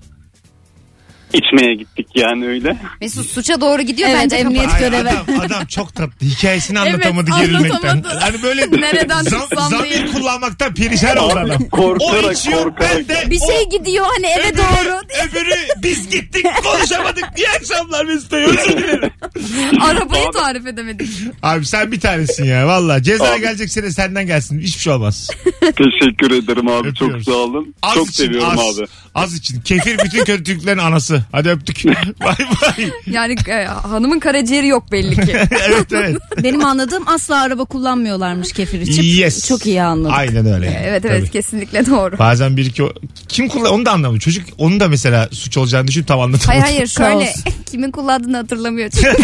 [1.36, 2.78] İçmeye gittik yani öyle.
[3.02, 4.74] Mesut suça doğru gidiyor Evet, bence emniyet.
[4.74, 5.10] Ay, görevi.
[5.10, 6.28] adam, adam çok tatlı.
[6.28, 7.90] Hikayesini Evet, anlatamadı gerilmekten.
[7.90, 8.20] anlatamadı.
[8.20, 10.06] Hani böyle Nereden zam, tutsam zamir diye.
[10.06, 11.62] kullanmaktan perişan oldu adam.
[11.62, 12.96] o Korkarak, içiyor korkarak.
[12.96, 15.00] ben de Bir o- şey gidiyor hani eve öbürü, doğru.
[15.28, 17.24] öbürü biz gittik konuşamadık.
[17.38, 19.12] İyi akşamlar Mesut Bey özür dilerim.
[19.82, 21.10] Arabayı tarif edemedik.
[21.44, 23.04] Abi sen bir tanesin ya valla.
[23.04, 23.42] Ceza Abi.
[23.42, 24.60] gelecek sene senden gelsin.
[24.60, 25.30] Hiçbir şey olmaz.
[25.62, 27.26] Teşekkür ederim abi Öpüyoruz.
[27.26, 27.76] çok sağ olun.
[27.82, 28.88] Az çok için, seviyorum az, abi.
[29.16, 29.62] Az için.
[29.62, 31.24] Kefir bütün kötülüklerin anası.
[31.32, 31.86] Hadi öptük.
[32.22, 32.90] bay bay.
[33.08, 35.32] Yani e, hanımın karaciğeri yok belli ki.
[35.68, 36.18] evet evet.
[36.44, 39.04] Benim anladığım asla araba kullanmıyorlarmış kefir içip.
[39.04, 39.48] Yes.
[39.48, 40.16] Çok iyi anladım.
[40.16, 40.66] Aynen öyle.
[40.66, 40.78] yani.
[40.84, 41.32] evet evet Tabii.
[41.32, 42.20] kesinlikle doğru.
[42.20, 42.84] Bazen bir iki.
[43.28, 44.20] Kim kullan onu da anlamadım.
[44.20, 46.60] Çocuk onu da mesela suç olacağını düşünüp tam anlatamadı.
[46.60, 47.34] Hayır hayır şöyle
[47.72, 48.90] kimin kullandığını hatırlamıyor.
[48.90, 49.24] Çünkü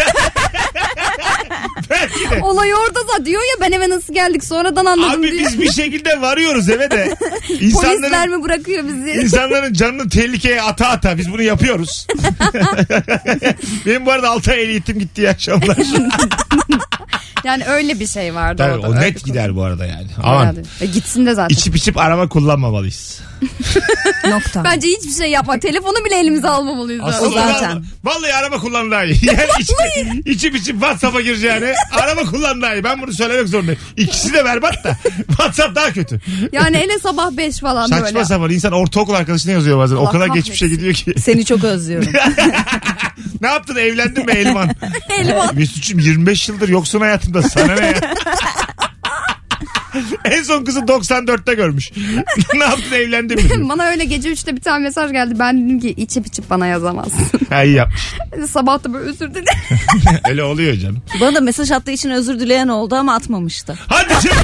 [1.89, 2.41] Belki de.
[2.41, 5.49] olay orada da diyor ya ben eve nasıl geldik sonradan anladım Abi diyor.
[5.49, 7.15] biz bir şekilde varıyoruz eve de.
[7.73, 9.11] Polisler mi bırakıyor bizi?
[9.21, 12.07] insanların canını tehlikeye ata ata biz bunu yapıyoruz.
[13.85, 15.77] Benim bu arada 6 ay ehliyetim gitti iyi akşamlar.
[17.43, 18.87] Yani öyle bir şey vardı Tabii, orada.
[18.87, 20.07] o öyle net bir gider bu arada yani.
[20.23, 20.55] Aman.
[20.81, 21.55] E, gitsin de zaten.
[21.55, 23.21] İçip içip araba kullanmamalıyız.
[24.29, 24.63] Nokta.
[24.63, 25.59] Bence hiçbir şey yapma.
[25.59, 27.01] Telefonu bile elimize almamalıyız.
[27.05, 27.53] Aslında zaten.
[27.53, 27.83] zaten.
[28.03, 29.19] Vallahi, araba kullan daha iyi.
[29.25, 32.83] Yani içip, içip içip WhatsApp'a gireceğine araba kullan daha iyi.
[32.83, 33.79] Ben bunu söylemek zorundayım.
[33.97, 34.97] İkisi de berbat da.
[35.27, 36.21] WhatsApp daha kötü.
[36.51, 38.25] Yani hele sabah 5 falan Saçma böyle.
[38.25, 39.95] sapan insan ortaokul arkadaşına yazıyor bazen.
[39.95, 40.51] o Allah kadar kahretsin.
[40.51, 41.13] geçmişe gidiyor ki.
[41.19, 42.13] Seni çok özlüyorum.
[43.41, 44.69] ne yaptın evlendin mi Elvan?
[45.09, 45.55] Elvan.
[45.55, 47.93] Mesut'cum 25 yıldır yoksun hayatımda sana ne ya?
[50.25, 51.91] en son kızı 94'te görmüş.
[52.53, 53.69] ne yaptın evlendin mi?
[53.69, 55.39] Bana öyle gece 3'te bir tane mesaj geldi.
[55.39, 57.25] Ben dedim ki içip içip bana yazamazsın.
[57.49, 58.01] Ha iyi yapmış.
[58.51, 59.59] Sabah da böyle özür dilerim.
[60.29, 61.01] Öyle oluyor canım.
[61.21, 63.77] Bana da mesaj attığı için özür dileyen oldu ama atmamıştı.
[63.87, 64.43] Hadi canım.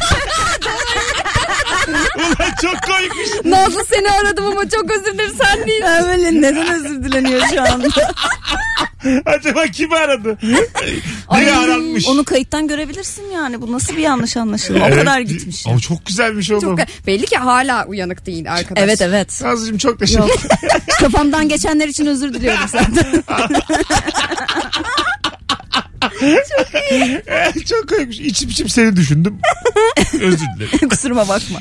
[2.17, 3.45] Ulan çok koymuş.
[3.45, 5.81] Nazlı seni aradım ama çok özür dilerim sen değil.
[5.81, 7.87] Ya böyle neden özür dileniyor şu anda?
[9.25, 10.37] Acaba kim aradı?
[11.35, 12.07] Biri aranmış.
[12.07, 13.61] Onu kayıttan görebilirsin yani.
[13.61, 14.85] Bu nasıl bir yanlış anlaşılma.
[14.85, 14.99] O Evet.
[14.99, 15.67] kadar gitmiş.
[15.67, 16.77] Ama çok güzelmiş oğlum.
[16.77, 18.83] Çok, belli ki hala uyanık değil arkadaş.
[18.83, 19.41] Evet evet.
[19.43, 20.39] Nazlıcığım çok teşekkür Yok.
[20.99, 23.23] Kafamdan geçenler için özür diliyorum zaten.
[27.69, 28.19] çok koymuş.
[28.19, 29.39] İçip içip seni düşündüm.
[30.13, 30.89] Özür dilerim.
[30.89, 31.59] Kusuruma bakma.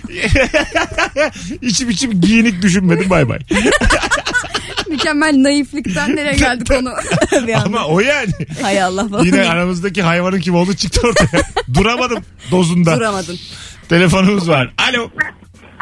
[1.62, 3.38] İçip içip giyinik düşünmedim bay bay.
[5.14, 6.92] Mükemmel naiflikten nereye geldi konu?
[7.46, 7.64] bir anda.
[7.66, 8.32] Ama o yani.
[8.62, 9.24] Hay Allah falan.
[9.24, 11.42] Yine aramızdaki hayvanın kim olduğu çıktı ortaya.
[11.74, 12.96] Duramadım dozunda.
[12.96, 13.38] Duramadın.
[13.88, 14.74] Telefonumuz var.
[14.90, 15.02] Alo.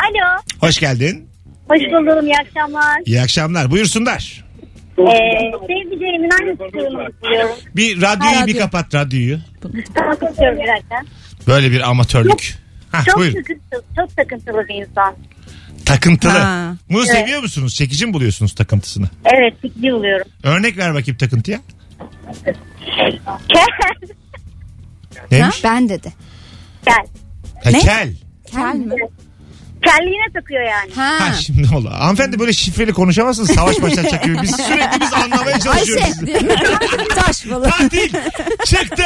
[0.02, 0.40] Alo.
[0.60, 1.28] Hoş geldin.
[1.68, 2.26] Hoş buldum.
[2.26, 3.00] İyi akşamlar.
[3.06, 3.70] İyi akşamlar.
[3.70, 4.44] Buyursunlar.
[4.98, 5.02] Ee,
[5.66, 7.08] sevdiceğimin aynı sorunu.
[7.76, 8.46] Bir radyoyu Radyo.
[8.46, 9.38] bir kapat radyoyu.
[9.62, 10.96] Tamam kapatıyorum bir dakika.
[11.46, 12.54] Böyle bir amatörlük.
[12.92, 13.34] Hah, Çok buyurun.
[13.42, 15.14] takıntılı, çok takıntılı bir insan.
[15.86, 16.30] Takıntılı.
[16.32, 16.76] Ha.
[16.90, 17.74] Bunu seviyor musunuz?
[17.74, 19.08] Çekici mi buluyorsunuz takıntısını?
[19.24, 20.26] Evet fikri buluyorum.
[20.42, 21.60] Örnek ver bakayım takıntıya.
[23.48, 23.66] Kel.
[25.30, 25.64] Neymiş?
[25.64, 26.12] Ben dedi.
[26.84, 26.94] Kel.
[27.64, 27.78] Ha, Ne?
[27.78, 28.14] kel.
[28.52, 28.94] Kel mi?
[29.86, 30.92] Kelliğine takıyor yani.
[30.94, 31.16] Ha.
[31.20, 31.90] Ha şimdi oldu.
[31.98, 33.50] Hanımefendi böyle şifreli konuşamazsınız.
[33.54, 34.42] Savaş başlatacak gibi.
[34.42, 36.04] Biz sürekli biz anlamaya çalışıyoruz.
[36.04, 37.08] Ayşe.
[37.14, 37.70] Taş falan.
[37.70, 38.12] Tatil
[38.66, 39.02] çıktı.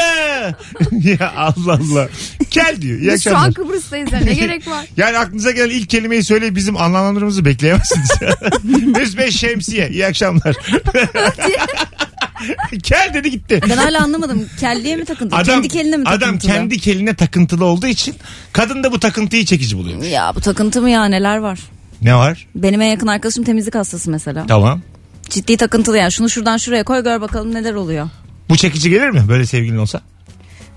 [1.20, 2.08] ya Allah Allah.
[2.50, 2.98] Kel diyor.
[2.98, 3.46] İyi Biz şu akşamlar.
[3.46, 4.84] an Kıbrıs'tayız ya ne gerek var?
[4.96, 8.10] Yani aklınıza gelen ilk kelimeyi söyleyip bizim anlamlandırmamızı bekleyemezsiniz.
[8.96, 9.88] Mesut Bey şemsiye.
[9.88, 10.56] İyi akşamlar.
[12.82, 13.60] Kel dedi gitti.
[13.70, 14.46] Ben hala anlamadım.
[14.60, 15.38] Kelliye mi takıntılı?
[15.38, 16.26] Adam, kendi keline mi takıntılı?
[16.28, 18.14] adam kendi keline takıntılı olduğu için
[18.52, 20.02] kadın da bu takıntıyı çekici buluyor.
[20.02, 21.58] Ya bu takıntı mı ya neler var?
[22.02, 22.46] Ne var?
[22.54, 24.46] Benim en yakın arkadaşım temizlik hastası mesela.
[24.46, 24.80] Tamam.
[25.30, 26.12] Ciddi takıntılı yani.
[26.12, 28.08] Şunu şuradan şuraya koy gör bakalım neler oluyor.
[28.48, 30.00] Bu çekici gelir mi böyle sevgilin olsa?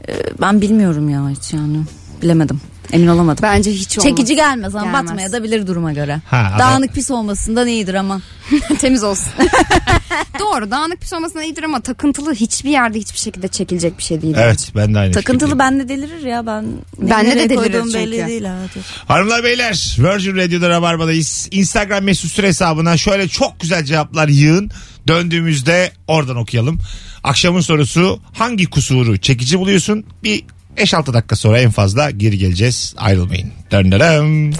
[0.09, 1.77] Ee, Ben bilmiyorum ya hiç yani.
[2.21, 2.61] Bilemedim.
[2.91, 3.43] Emin olamadım.
[3.43, 4.09] Bence hiç olmaz.
[4.09, 5.03] Çekici gelmez ama Gelmez.
[5.09, 6.21] batmaya da bilir duruma göre.
[6.29, 8.21] Ha, adam- Dağınık pis olmasından iyidir ama.
[8.79, 9.27] Temiz olsun.
[10.39, 14.35] Doğru dağınık pis olmasına iyidir ama takıntılı hiçbir yerde hiçbir şekilde çekilecek bir şey değil.
[14.37, 15.59] Evet ben de aynı Takıntılı fikirdeyim.
[15.79, 16.65] bende delirir ya ben.
[16.99, 17.97] Bende de nereye delirir koyduğum çünkü.
[17.99, 18.55] belli değil ha.
[18.75, 18.81] Dur.
[19.07, 21.47] Hanımlar beyler Virgin Radio'da Rabarba'dayız.
[21.51, 24.71] Instagram mesut süre hesabına şöyle çok güzel cevaplar yığın.
[25.07, 26.79] Döndüğümüzde oradan okuyalım.
[27.23, 30.03] Akşamın sorusu hangi kusuru çekici buluyorsun?
[30.23, 30.43] Bir
[30.77, 32.93] 5-6 dakika sonra en fazla geri geleceğiz.
[32.97, 33.51] Ayrılmayın.
[33.71, 34.53] Döndürüm.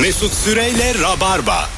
[0.00, 1.68] Mesut Süreyle Rabarba.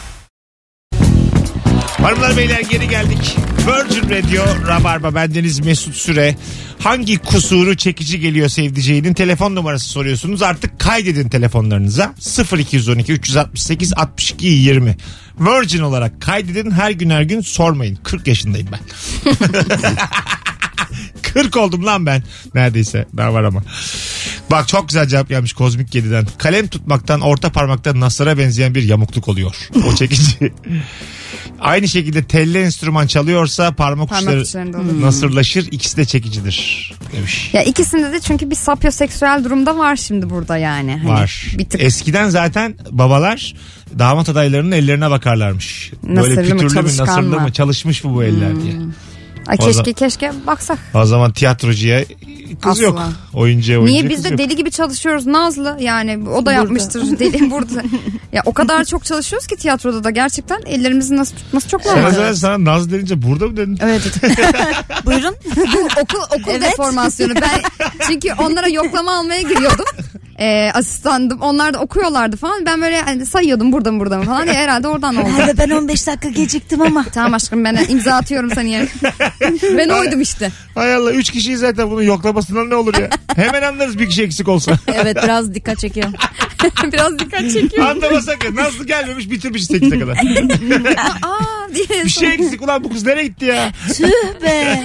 [2.03, 3.37] Hanımlar beyler geri geldik.
[3.67, 6.37] Virgin Radio Rabarba bendeniz Mesut Süre.
[6.79, 10.43] Hangi kusuru çekici geliyor sevdiceğinin telefon numarası soruyorsunuz.
[10.43, 12.15] Artık kaydedin telefonlarınıza.
[12.59, 14.97] 0212 368 62 20.
[15.41, 17.97] Virgin olarak kaydedin her gün her gün sormayın.
[17.97, 18.81] 40 yaşındayım ben.
[21.23, 22.23] 40 oldum lan ben.
[22.55, 23.63] Neredeyse daha var ama.
[24.51, 26.27] Bak çok güzel cevap gelmiş Kozmik 7'den.
[26.39, 29.69] Kalem tutmaktan orta parmakta nasıra benzeyen bir yamukluk oluyor.
[29.87, 30.53] O çekici.
[31.61, 35.03] Aynı şekilde telli enstrüman çalıyorsa parmak, Parmak uçları uçlarında olur.
[35.03, 35.69] nasırlaşır.
[35.71, 37.51] İkisi de çekicidir demiş.
[37.53, 40.97] Ya ikisinde de çünkü bir sapyoseksüel durumda var şimdi burada yani.
[40.97, 41.47] Hani Var.
[41.59, 43.55] Bir tık Eskiden zaten babalar
[43.99, 45.93] damat adaylarının ellerine bakarlarmış.
[46.03, 47.37] Böyle Nasırlı mı, pütürlü mü, çalışkan nasırlı mı?
[47.37, 47.43] Hmm.
[47.43, 48.75] mı, çalışmış mı bu eller diye.
[49.49, 50.79] Ay O keşke zaman- keşke baksak.
[50.95, 52.05] O zaman tiyatrocuya
[52.63, 52.83] kız Asla.
[52.85, 52.99] yok.
[53.35, 57.83] Oyuncuya oyuncuya Niye biz de deli gibi çalışıyoruz Nazlı yani o da yapmıştır deli burada.
[58.33, 62.35] Ya o kadar çok çalışıyoruz ki tiyatroda da gerçekten ellerimizin nasıl tutması çok Sen normal.
[62.35, 63.79] sana, Naz denince burada mı dedin?
[63.83, 64.03] Evet.
[65.07, 65.35] Buyurun.
[65.57, 67.35] Bu okul okul deformasyonu.
[67.35, 67.63] Ben
[68.07, 69.85] çünkü onlara yoklama almaya giriyordum.
[70.41, 71.41] Ee, asistandım.
[71.41, 72.67] Onlar da okuyorlardı falan.
[72.67, 74.47] Ben böyle hani sayıyordum burada mı burada mı falan.
[74.47, 75.29] Ya herhalde oradan oldu.
[75.37, 77.05] Hadi ben 15 dakika geciktim ama.
[77.15, 78.89] tamam aşkım ben imza atıyorum senin yerine.
[79.79, 80.51] ben oydum işte.
[80.75, 83.11] Hay Allah 3 kişiyi zaten bunun yoklamasından ne olur ya?
[83.37, 84.73] Hemen anlarız bir kişi eksik olsa.
[84.95, 86.09] Evet biraz dikkat çekiyor.
[86.93, 87.87] Biraz dikkat çekiyor.
[87.87, 88.57] Anlama sakın.
[88.57, 90.17] Nazlı gelmemiş bitirmiş 8'e kadar.
[91.23, 92.05] Aa diye.
[92.05, 93.73] Bir şey eksik ulan bu kız nereye gitti ya?
[93.95, 94.83] Tüh be.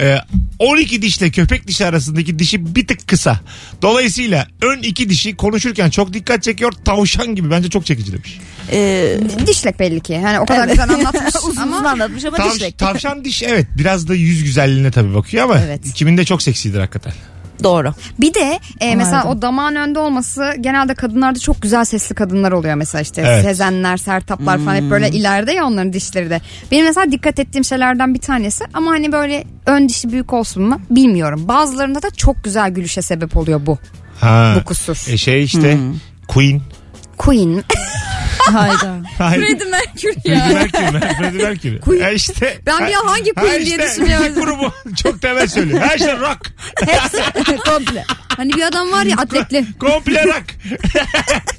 [0.00, 0.18] Ee,
[0.58, 3.40] 12 dişle köpek dişi arasındaki dişi bir tık kısa.
[3.82, 6.72] Dolayısıyla ön iki dişi konuşurken çok dikkat çekiyor.
[6.84, 8.38] Tavşan gibi bence çok çekici demiş.
[8.72, 10.18] Ee, Dişlek belli ki.
[10.18, 11.34] Hani o kadar güzel anlatmış.
[11.48, 12.78] uzun uzun anlatmış ama Tav- dişlek.
[12.78, 15.94] tavşan diş evet biraz da yüz güzelliğine tabii bakıyor ama Evet.
[15.94, 17.12] kiminde çok seksidir hakikaten.
[17.62, 17.94] Doğru.
[18.20, 19.28] bir de e, mesela Vardı.
[19.28, 23.44] o damağın önde olması genelde kadınlarda çok güzel sesli kadınlar oluyor mesela işte Evet.
[23.44, 26.40] Sezenler, Sertaplar falan hep böyle ileride ya onların dişleri de.
[26.72, 30.80] Benim mesela dikkat ettiğim şeylerden bir tanesi ama hani böyle ön dişi büyük olsun mu
[30.90, 31.48] bilmiyorum.
[31.48, 33.78] Bazılarında da çok güzel gülüşe sebep oluyor bu.
[34.20, 34.54] Ha.
[34.60, 35.06] Bu kusur.
[35.08, 35.78] E şey işte
[36.28, 36.60] Queen.
[37.18, 37.62] Queen.
[38.38, 38.96] Hayda.
[39.18, 39.42] Hayır.
[39.46, 40.46] Freddie Mercury Freddie ya.
[40.46, 41.14] Mercury.
[41.18, 41.80] Freddie Mercury.
[41.80, 42.00] Queen.
[42.02, 42.58] Ha işte.
[42.66, 44.26] Ben bir an hangi Ha Queen diye işte, düşünüyorum.
[44.26, 44.72] müzik grubu.
[45.02, 45.80] Çok temel söylüyor.
[45.80, 46.52] Her şey rock.
[46.86, 48.04] Hepsi komple.
[48.36, 49.64] Hani bir adam var ya atletli.
[49.80, 50.44] Komple rock.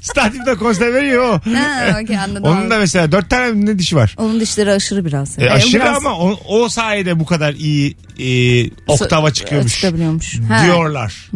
[0.00, 1.32] Stadyumda konser veriyor o.
[1.56, 2.44] Ha, okey anladım.
[2.44, 4.14] Onun da mesela dört tane ne dişi var.
[4.18, 5.38] Onun dişleri aşırı biraz.
[5.38, 9.74] E, aşırı biraz- ama o, o sayede bu kadar iyi e, oktava çıkıyormuş.
[9.74, 10.38] Çıkabiliyormuş.
[10.48, 10.64] Ha.
[10.64, 11.30] Diyorlar.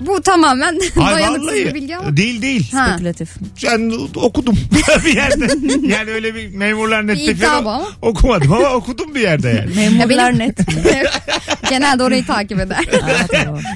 [0.00, 2.16] Bu tamamen Ay dayanıksız bir bilgi ama.
[2.16, 2.72] değil değil.
[2.72, 2.88] Ha.
[2.88, 3.28] Spekülatif.
[3.64, 4.58] Ben okudum
[5.04, 5.48] bir yerde.
[5.86, 7.88] Yani öyle bir memurlar iddia falan ama.
[8.02, 9.90] okumadım ama okudum bir yerde yani.
[9.98, 10.58] Memurlar benim- net.
[11.70, 12.84] Genelde orayı takip eder.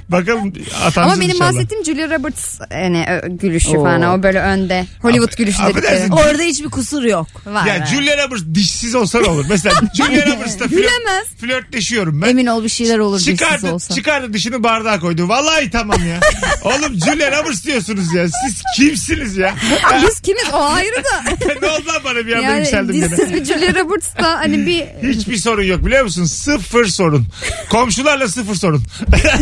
[0.08, 0.52] Bakalım
[0.82, 1.52] atansın Ama benim inşallah.
[1.52, 3.82] bahsettiğim Julia Roberts yani gülüşü Oo.
[3.84, 6.02] falan o böyle önde Hollywood gülüşü affedersin.
[6.12, 6.28] dedikleri.
[6.30, 7.26] Orada hiçbir kusur yok.
[7.46, 7.86] Var, Ya var.
[7.86, 9.44] Julia Roberts dişsiz olsa ne olur?
[9.48, 12.28] Mesela Julia Roberts'ta flört, flörtleşiyorum ben.
[12.28, 13.94] Emin ol bir şeyler olur dişsiz Çıkardı, olsa.
[13.94, 15.28] çıkardı dişini bardağa koydu.
[15.28, 16.15] Vallahi tamam ya.
[16.62, 18.26] Oğlum Julia Roberts diyorsunuz ya.
[18.28, 19.54] Siz kimsiniz ya?
[20.06, 21.22] Biz kimiz o ayrı da.
[21.62, 23.10] ne oldu lan bana bir anda yani yükseldim gene.
[23.10, 26.24] dişsiz bir Julia Roberts da hani bir Hiçbir sorun yok biliyor musun?
[26.24, 27.26] Sıfır sorun.
[27.70, 28.82] Komşularla sıfır sorun.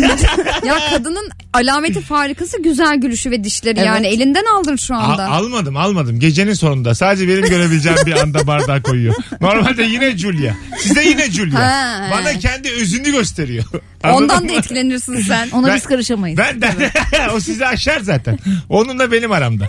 [0.65, 5.27] ya kadının alameti farikası güzel gülüşü ve dişleri yani elinden aldın şu anda.
[5.29, 6.21] almadım almadım.
[6.21, 6.95] Gecenin sonunda.
[6.95, 9.15] Sadece benim görebileceğim bir anda bardağı koyuyor.
[9.41, 10.55] Normalde yine Julia.
[10.81, 11.61] Size yine Julia.
[11.61, 12.09] Ha.
[12.13, 13.65] Bana kendi özünü gösteriyor.
[14.03, 14.49] Anladın Ondan mı?
[14.49, 15.49] da etkilenirsin sen.
[15.51, 16.39] Ona Ben- biz karışamayız.
[16.39, 16.91] Ben de
[17.35, 18.39] o sizi aşar zaten.
[18.69, 19.67] Onunla benim aramda.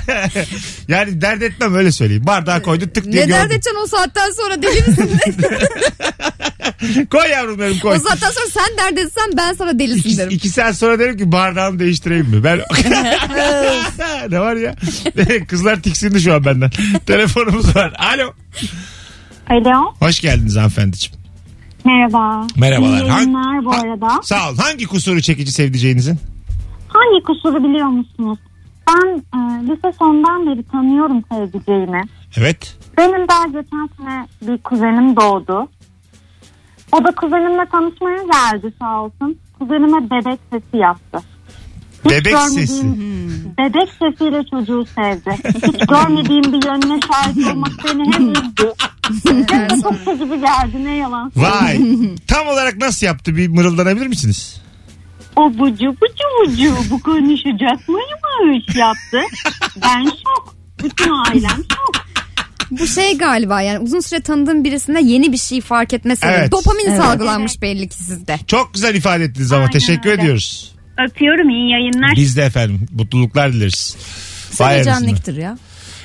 [0.88, 2.26] yani dert etmem öyle söyleyeyim.
[2.26, 3.46] Bardağı koydu tık diye Ne dert gördüm.
[3.56, 5.10] edeceksin o saatten sonra deli misin?
[7.10, 7.96] Koy yavrum benim koy.
[7.96, 10.30] o saatten sonra sen dert etsen ben sana delisin İki, derim.
[10.30, 12.44] iki saat sonra derim ki bardağımı değiştireyim mi?
[12.44, 12.60] Ben
[14.30, 14.74] ne var ya?
[15.48, 16.70] Kızlar tiksindi şu an benden.
[17.06, 17.92] Telefonumuz var.
[17.98, 18.32] Alo.
[19.50, 19.94] Alo.
[19.98, 21.19] Hoş geldiniz hanımefendiciğim.
[21.84, 22.46] Merhaba.
[22.56, 23.00] Merhabalar.
[23.02, 24.08] İyi yayınlar bu Ha- arada.
[24.22, 24.56] Sağ ol.
[24.58, 26.18] Hangi kusuru çekici sevdiceğinizin?
[26.88, 28.38] Hangi kusuru biliyor musunuz?
[28.88, 29.06] Ben
[29.38, 32.02] e, lise sondan beri tanıyorum sevdiceğimi.
[32.36, 32.76] Evet.
[32.98, 35.68] Benim daha geçen sene bir kuzenim doğdu.
[36.92, 39.38] O da kuzenimle tanışmaya geldi sağ olsun.
[39.58, 41.18] Kuzenime bebek sesi yaptı.
[42.04, 42.84] Bebek sesi.
[43.58, 45.36] Bebek sesiyle çocuğu sevdi.
[45.66, 48.72] Hiç görmediğim bir yönüne şahit olmak beni hem üzdü.
[49.28, 51.32] Hem de çok çekici geldi ne yalan.
[51.36, 51.80] Vay.
[52.26, 54.60] Tam olarak nasıl yaptı bir mırıldanabilir misiniz?
[55.36, 59.20] O bucu bucu bucu bu konuşacak mıymış yaptı.
[59.82, 60.54] Ben şok.
[60.84, 61.92] Bütün ailem şok.
[62.70, 66.26] Bu şey galiba yani uzun süre tanıdığım birisinde yeni bir şey fark etmesi.
[66.26, 66.52] Evet.
[66.52, 66.98] Dopamin Evet.
[66.98, 68.38] salgılanmış belli ki sizde.
[68.46, 70.22] Çok güzel ifade ettiniz ama Aynen teşekkür öyle.
[70.22, 70.69] ediyoruz.
[71.08, 72.16] Öpüyorum iyi yayınlar.
[72.16, 73.96] Biz de efendim mutluluklar dileriz.
[74.60, 74.84] Vay.
[74.84, 75.58] Sevecenliktir ya.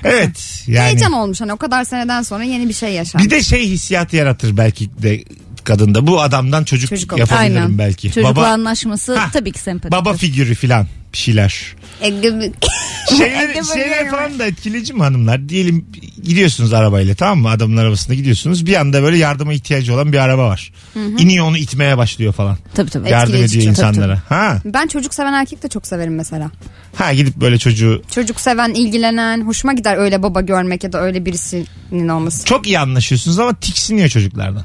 [0.04, 0.88] Evet yani.
[0.88, 3.26] Heyecan olmuş hani o kadar seneden sonra yeni bir şey yaşanmış.
[3.26, 5.24] Bir de şey hissiyatı yaratır belki de
[5.64, 6.08] kadında.
[6.08, 7.78] Bu adamdan çocuk, Çocuk yapabilirim Aynen.
[7.78, 8.12] belki.
[8.12, 9.32] Çocukla baba, anlaşması Hah.
[9.32, 9.92] tabii ki sempatik.
[9.92, 11.76] baba figürü filan bir şeyler.
[12.02, 12.52] Ege-
[13.18, 15.50] Şeyler, şeyler falan da etkileyici mi hanımlar?
[15.50, 15.86] Diyelim
[16.24, 17.50] gidiyorsunuz arabayla tamam mı?
[17.50, 18.66] Adamın arabasında gidiyorsunuz.
[18.66, 20.72] Bir anda böyle yardıma ihtiyacı olan bir araba var.
[20.96, 22.58] İniyor onu itmeye başlıyor falan.
[22.76, 23.10] Tabii tabii.
[23.10, 23.86] Yardım Etkileyici ediyor çok.
[23.86, 24.22] insanlara.
[24.30, 24.62] Ha.
[24.66, 26.52] ben çocuk seven erkek de çok severim mesela.
[26.96, 31.26] Ha gidip böyle çocuğu Çocuk seven, ilgilenen, hoşuma gider öyle baba görmek ya da öyle
[31.26, 32.46] birisinin olması.
[32.46, 34.64] çok iyi anlaşıyorsunuz ama tiksiniyor çocuklardan.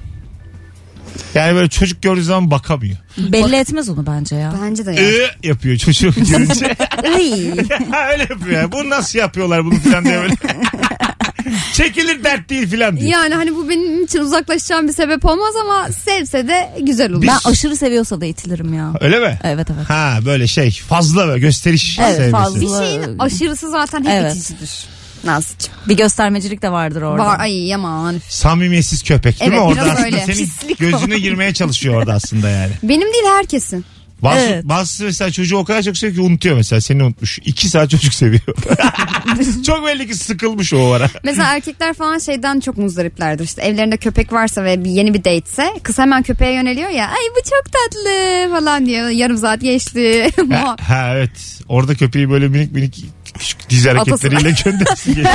[1.35, 2.97] Yani böyle çocuk gördüğü zaman bakamıyor.
[3.19, 4.55] Belli etmez onu bence ya.
[4.63, 5.01] Bence de ya.
[5.03, 6.67] Ee, yapıyor çocuğu görünce.
[7.15, 7.33] Ay.
[8.13, 8.73] Öyle yapıyor ya.
[8.73, 10.35] Bu nasıl yapıyorlar bunu filan diye böyle.
[11.73, 13.09] Çekilir dert değil filan diye.
[13.11, 17.23] Yani hani bu benim için uzaklaşacağım bir sebep olmaz ama sevse de güzel olur.
[17.23, 18.93] Biz- Ben aşırı seviyorsa da itilirim ya.
[19.01, 19.39] Öyle mi?
[19.45, 19.91] Evet evet.
[19.91, 22.31] Ha böyle şey fazla böyle gösteriş Evet, sevgisi.
[22.33, 22.61] fazla.
[22.61, 24.37] bir şeyin aşırısı zaten hep Evet.
[24.37, 24.87] iticidir.
[25.25, 25.75] Nazlıcığım.
[25.89, 27.25] Bir göstermecilik de vardır orada.
[27.25, 28.21] Var ay yaman.
[28.29, 29.57] Samimiyetsiz köpek değil mi?
[29.57, 30.21] Evet, Orada biraz aslında öyle.
[30.27, 32.73] senin Pislik gözüne girmeye çalışıyor orada aslında yani.
[32.83, 33.85] Benim değil herkesin.
[34.23, 34.65] Bazı, Evet.
[34.65, 37.39] bazısı mesela çocuğu o kadar çok seviyor ki unutuyor mesela seni unutmuş.
[37.45, 38.43] İki saat çocuk seviyor.
[39.67, 41.09] çok belli ki sıkılmış o ara.
[41.25, 43.45] Mesela erkekler falan şeyden çok muzdariplerdir.
[43.45, 47.07] İşte evlerinde köpek varsa ve bir yeni bir datese kız hemen köpeğe yöneliyor ya.
[47.09, 49.09] Ay bu çok tatlı falan diyor.
[49.09, 50.31] Yarım saat geçti.
[50.51, 51.31] Ha, ha, evet.
[51.69, 53.05] Orada köpeği böyle minik minik
[53.39, 55.31] küçük diz hareketleriyle göndersin geliyor.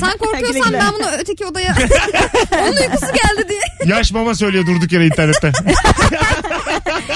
[0.00, 1.74] Sen korkuyorsan ben bunu öteki odaya
[2.62, 3.60] onun uykusu geldi diye.
[3.96, 5.52] Yaş mama söylüyor durduk yere internette.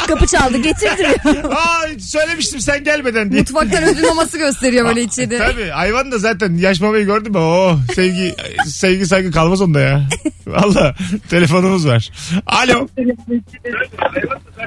[0.08, 0.56] Kapı çaldı
[1.02, 1.44] getiriyor.
[1.52, 3.40] Aa söylemiştim sen gelmeden diye.
[3.40, 5.38] Mutfaktan ödül maması gösteriyor böyle içeri.
[5.38, 7.38] Tabii hayvan da zaten yaş mamayı gördün mü?
[7.38, 8.34] Oo, sevgi
[8.66, 10.02] sevgi saygı kalmaz onda ya.
[10.46, 10.94] Valla
[11.30, 12.10] telefonumuz var.
[12.46, 12.88] Alo.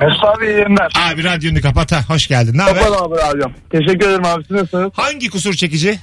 [0.01, 0.93] Mesut abi iyi yayınlar.
[1.13, 1.99] Abi radyonu kapat ha.
[2.09, 2.57] Hoş geldin.
[2.57, 2.83] Ne haber?
[2.83, 3.53] Kapat abi radyom.
[3.71, 4.91] Teşekkür ederim abi siz nasılsınız?
[4.95, 5.99] Hangi kusur çekici?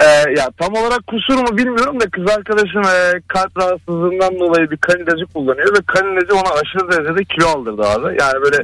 [0.00, 0.04] Ee,
[0.36, 5.00] ya tam olarak kusur mu bilmiyorum da kız arkadaşım e, kalp rahatsızlığından dolayı bir kan
[5.00, 8.16] ilacı kullanıyor ve kan ilacı ona aşırı derecede kilo aldırdı abi.
[8.20, 8.62] Yani böyle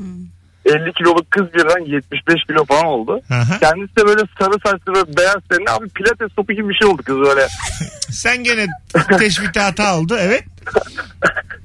[0.64, 3.21] 50 kiloluk kız birden 75 kilo falan oldu.
[3.31, 3.59] Aha.
[3.61, 7.03] Kendisi de böyle sarı saçlı ve beyaz tenli abi pilates topu gibi bir şey oldu
[7.03, 7.47] kız böyle.
[8.11, 8.66] Sen gene
[9.18, 10.16] teşbihte hata oldu.
[10.21, 10.44] Evet.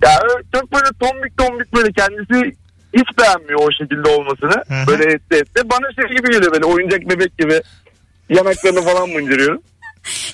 [0.03, 0.19] Ya
[0.53, 2.57] çok böyle tombik tombik böyle kendisi
[2.93, 4.51] hiç beğenmiyor o şekilde olmasını.
[4.51, 4.87] Hı.
[4.87, 5.61] Böyle etti etti.
[5.65, 7.61] Bana şey gibi geliyor böyle oyuncak bebek gibi.
[8.29, 9.61] Yanaklarını falan mıncırıyorum.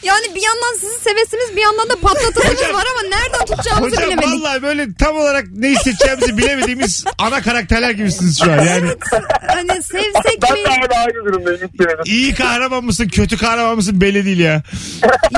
[0.04, 4.30] Yani bir yandan sizi sevesiniz bir yandan da patlatasınız var ama nereden tutacağımızı Hocam bilemedik.
[4.30, 8.58] vallahi böyle tam olarak ne hissedeceğimizi bilemediğimiz ana karakterler gibisiniz şu an.
[8.66, 8.90] Yani
[9.48, 10.64] Hani sevsek Ben mi?
[10.66, 11.60] de hala aynı durumdayım.
[12.04, 14.64] hiç iyi kahraman mısın kötü kahraman mısın belli değil ya.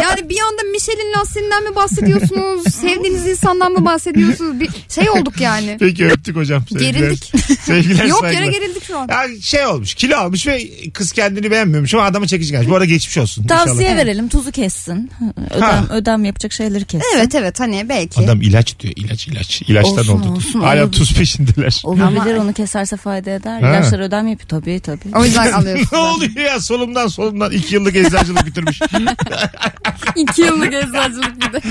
[0.02, 2.76] Yani bir anda Michelin lastiğinden mi bahsediyorsunuz?
[2.76, 4.60] Sevdiğiniz insandan mı bahsediyorsunuz?
[4.60, 5.78] Bir şey olduk yani.
[5.80, 6.64] Peki öptük hocam.
[6.70, 6.92] Sevgiler.
[6.92, 7.34] Gerildik.
[7.62, 8.42] Sevgiler Yok saygılar.
[8.44, 9.08] yere gerildik şu an.
[9.08, 12.70] Ya şey olmuş kilo almış ve kız kendini beğenmiyormuş ama adama çekici gelmiş.
[12.70, 13.48] Bu arada geçmiş olsun.
[13.48, 13.98] Tavsiye İnşallah.
[13.98, 15.12] verelim tuzu kessin.
[15.50, 15.86] Ödem, Ha.
[15.90, 17.08] ödem yapacak şeyleri kessin.
[17.18, 18.20] Evet evet hani belki.
[18.22, 19.62] Adam ilaç diyor ilaç ilaç.
[19.62, 20.32] İlaçtan Olsun, oldu.
[20.32, 20.92] olsun, Hala olabilir.
[21.00, 21.82] tuz peşindeler.
[21.84, 23.62] Olabilir onu keserse fayda eder.
[23.62, 23.70] Ha.
[23.70, 25.16] İlaçlar ödem yapıyor tabii tabii.
[25.18, 25.88] O yüzden alıyorsun.
[25.98, 28.80] ne oluyor ya solumdan solumdan iki yıllık eczacılık bitirmiş.
[30.16, 31.62] İki yıllık eczacılık bir de.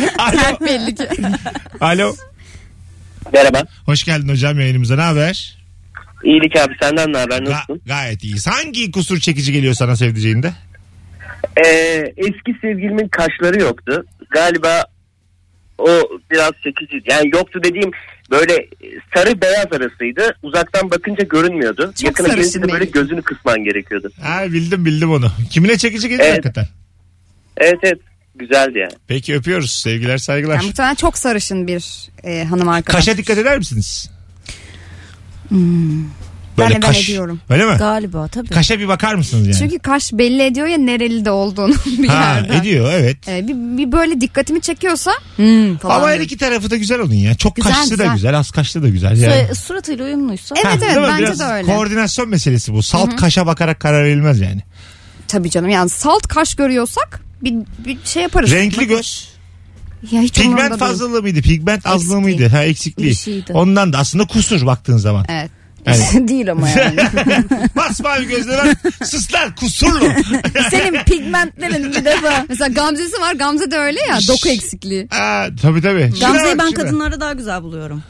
[0.60, 1.08] Belli ki.
[1.80, 2.14] Alo.
[3.32, 3.62] Merhaba.
[3.86, 5.56] Hoş geldin hocam yayınımıza ne haber?
[6.24, 7.80] İyilik abi senden ne haber Ga- nasılsın?
[7.86, 8.46] gayet iyiyiz.
[8.46, 10.52] Hangi kusur çekici geliyor sana sevdiceğinde?
[11.56, 14.04] Ee, eski sevgilimin kaşları yoktu.
[14.30, 14.84] Galiba
[15.78, 15.88] o
[16.30, 17.02] biraz çekici.
[17.10, 17.90] Yani yoktu dediğim
[18.30, 18.68] böyle
[19.14, 20.36] sarı beyaz arasıydı.
[20.42, 21.82] Uzaktan bakınca görünmüyordu.
[21.86, 24.10] Çok Yakına gelince de böyle gözünü kısman gerekiyordu.
[24.22, 25.30] Ha bildim bildim onu.
[25.50, 26.36] Kimine çekici geliyor Evet.
[26.44, 26.68] hakikaten?
[27.56, 27.98] Evet evet
[28.34, 28.92] güzeldi yani.
[29.08, 29.70] Peki öpüyoruz.
[29.72, 30.54] Sevgiler saygılar.
[30.54, 32.94] Yani muhtemelen çok sarışın bir e, hanım arkadaş.
[33.06, 34.10] Kaşa dikkat eder misiniz?
[35.48, 36.04] Hmm.
[36.58, 37.40] Ben de ben ediyorum.
[37.50, 37.76] Öyle mi?
[37.78, 38.48] Galiba tabii.
[38.48, 39.56] Kaşa bir bakar mısınız yani?
[39.58, 42.60] Çünkü kaş belli ediyor ya nereli de olduğunu bir ha yerden.
[42.60, 43.28] ediyor evet.
[43.28, 47.14] E, bir, bir böyle dikkatimi çekiyorsa hmm, falan Ama her iki tarafı da güzel onun
[47.14, 47.34] ya.
[47.34, 48.14] Çok Güzel, kaşlı da güzel.
[48.14, 49.16] güzel, az kaşlı da güzel.
[49.16, 49.48] Yani.
[49.48, 50.54] Su- suratıyla uyumluysa.
[50.64, 51.06] Evet, evet, değil mi?
[51.08, 51.74] bence Biraz de öyle.
[51.74, 52.82] Koordinasyon meselesi bu.
[52.82, 54.62] Salt kaşa bakarak karar verilmez yani.
[55.28, 57.54] Tabii canım yani salt kaş görüyorsak bir,
[57.86, 58.50] bir şey yaparız.
[58.50, 59.30] Renkli göz.
[60.10, 61.42] Ya hiç Pigment fazlalığı mıydı?
[61.42, 62.36] Pigment azlığı Eksikliği.
[62.36, 62.48] mıydı?
[62.48, 63.44] Ha eksikliği.
[63.52, 65.26] Ondan da aslında kusur baktığın zaman.
[65.28, 65.50] Evet.
[65.86, 66.28] Yani.
[66.28, 66.96] Değil ama yani.
[67.74, 68.76] Masmavi gözleri.
[69.04, 70.04] Sıslar kusurlu.
[70.70, 72.44] Senin pigmentlerin bir defa.
[72.48, 73.32] Mesela Gamze'si var.
[73.34, 74.18] Gamze de öyle ya.
[74.28, 75.08] Doku eksikliği.
[75.10, 76.12] Aa, tabii tabii.
[76.18, 76.84] Şuna Gamze'yi bak, ben şuna.
[76.84, 78.02] kadınlarda daha güzel buluyorum.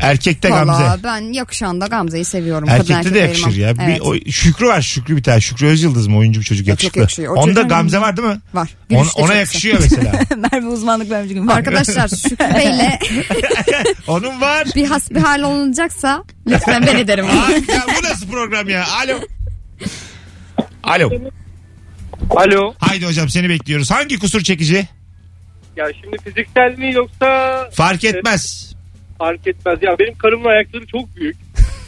[0.00, 0.72] Erkekte Gamze.
[0.72, 2.68] Valla ben yakışan da Gamze'yi seviyorum.
[2.68, 3.68] Kadın Erkekte erkek de yakışır ayırmam.
[3.80, 3.86] ya.
[3.86, 4.02] Bir, Evet.
[4.26, 5.40] o, Şükrü var Şükrü bir tane.
[5.40, 7.00] Şükrü Özyıldız mı oyuncu bir çocuk Çok yakışıklı.
[7.00, 7.36] yakışıyor.
[7.36, 8.38] O Onda çocuğun- Gamze var değil mi?
[8.54, 8.70] Var.
[8.92, 10.12] Ona, ona çok yakışıyor mesela.
[10.52, 11.52] Merve uzmanlık vermiş gibi.
[11.52, 12.98] Arkadaşlar Şükrü Bey'le
[14.06, 14.68] Onun var.
[14.76, 17.24] bir hasbihal olunacaksa lütfen ben ederim.
[17.68, 18.84] Ya bu nasıl program ya?
[19.04, 19.18] Alo.
[20.82, 21.10] Alo.
[22.30, 22.74] Alo.
[22.78, 23.90] Haydi hocam seni bekliyoruz.
[23.90, 24.88] Hangi kusur çekici?
[25.76, 28.69] Ya şimdi fiziksel mi yoksa Fark etmez.
[29.20, 29.78] Fark etmez.
[29.82, 31.36] Ya benim karımın ayakları çok büyük.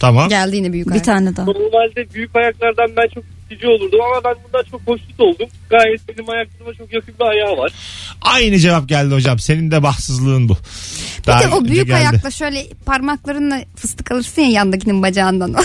[0.00, 0.28] Tamam.
[0.28, 1.04] Geldi yine büyük Bir ayak.
[1.04, 1.46] tane daha.
[1.46, 5.48] Normalde büyük ayaklardan ben çok itici olurdum ama ben bundan çok hoşnut oldum.
[5.70, 7.72] Gayet benim ayaklarıma çok yakın bir ayağı var.
[8.22, 9.38] Aynı cevap geldi hocam.
[9.38, 10.56] Senin de bahtsızlığın bu.
[11.22, 11.96] Bir Daha de o önce büyük geldi.
[11.96, 15.54] ayakla şöyle parmaklarınla fıstık alırsın ya yandakinin bacağından.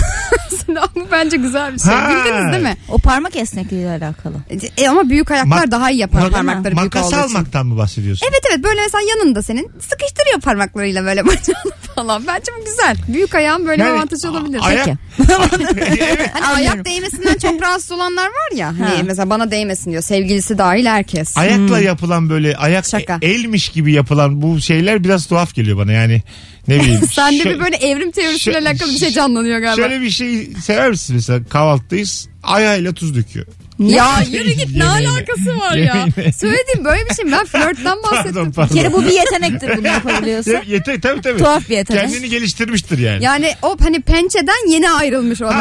[0.94, 1.92] Bu bence güzel bir şey.
[1.92, 2.10] Ha.
[2.10, 2.76] Bildiniz değil mi?
[2.88, 4.34] O parmak esnekliğiyle alakalı.
[4.76, 7.36] E, ama büyük ayaklar Ma- daha iyi yapar Ma- parmakları büyük Makas olduğu için.
[7.36, 8.26] almaktan mı bahsediyorsun?
[8.30, 12.26] Evet evet böyle mesela yanında senin sıkıştırıyor parmaklarıyla böyle bacağını falan.
[12.26, 12.96] Bence bu güzel.
[13.08, 14.60] Büyük ayağın böyle Yani avantajı olabilir.
[14.62, 14.98] ayak- Peki.
[16.00, 16.30] evet.
[16.40, 18.74] Hani ayak değmesinden çok rahatsız olanlar var ya.
[18.78, 20.02] Hani mesela bana değmesin diyor.
[20.02, 21.36] Sevgilisi dahil herkes.
[21.36, 23.18] Ayakla yapılan böyle ayak Şaka.
[23.22, 26.22] e- elmiş gibi yapılan bu şeyler biraz tuhaf geliyor bana yani.
[26.68, 27.00] Ne bileyim.
[27.12, 29.88] Sende Şö- bir böyle evrim teorisiyle şö- alakalı bir şey canlanıyor galiba.
[29.88, 33.46] Şöyle bir şey sever misin mesela kahvaltıdayız ayağıyla tuz döküyor.
[33.78, 35.10] Ya yürü git ne Yemeğine.
[35.10, 35.84] alakası var ya.
[35.94, 36.32] Yemeğine.
[36.32, 37.32] Söylediğim böyle bir şey.
[37.32, 38.32] Ben flörtten bahsettim.
[38.34, 38.74] Pardon Bir pardon.
[38.74, 40.50] kere bu bir yetenektir bunu yapabiliyorsa.
[40.50, 41.38] Ye- Yeter tabii tabii.
[41.38, 42.02] Tuhaf bir yetenek.
[42.02, 43.24] Kendini geliştirmiştir yani.
[43.24, 45.54] Yani o hani pençeden yeni ayrılmış o da.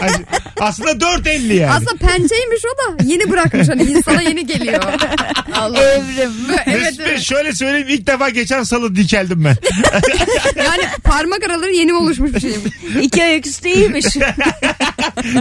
[0.00, 0.10] Ay,
[0.60, 1.72] Aslında 4.50 yani.
[1.72, 3.04] Aslında pençeymiş o da.
[3.04, 4.82] Yeni bırakmış hani insana yeni geliyor.
[5.54, 5.82] Allah.
[5.82, 6.32] Evrim.
[6.66, 7.20] evet, Mesut Bey, evet.
[7.20, 9.56] şöyle söyleyeyim ilk defa geçen salı dikeldim ben.
[10.56, 12.54] Yani parmak araları yeni oluşmuş bir şey.
[13.02, 14.06] İki ayak üstü iyiymiş.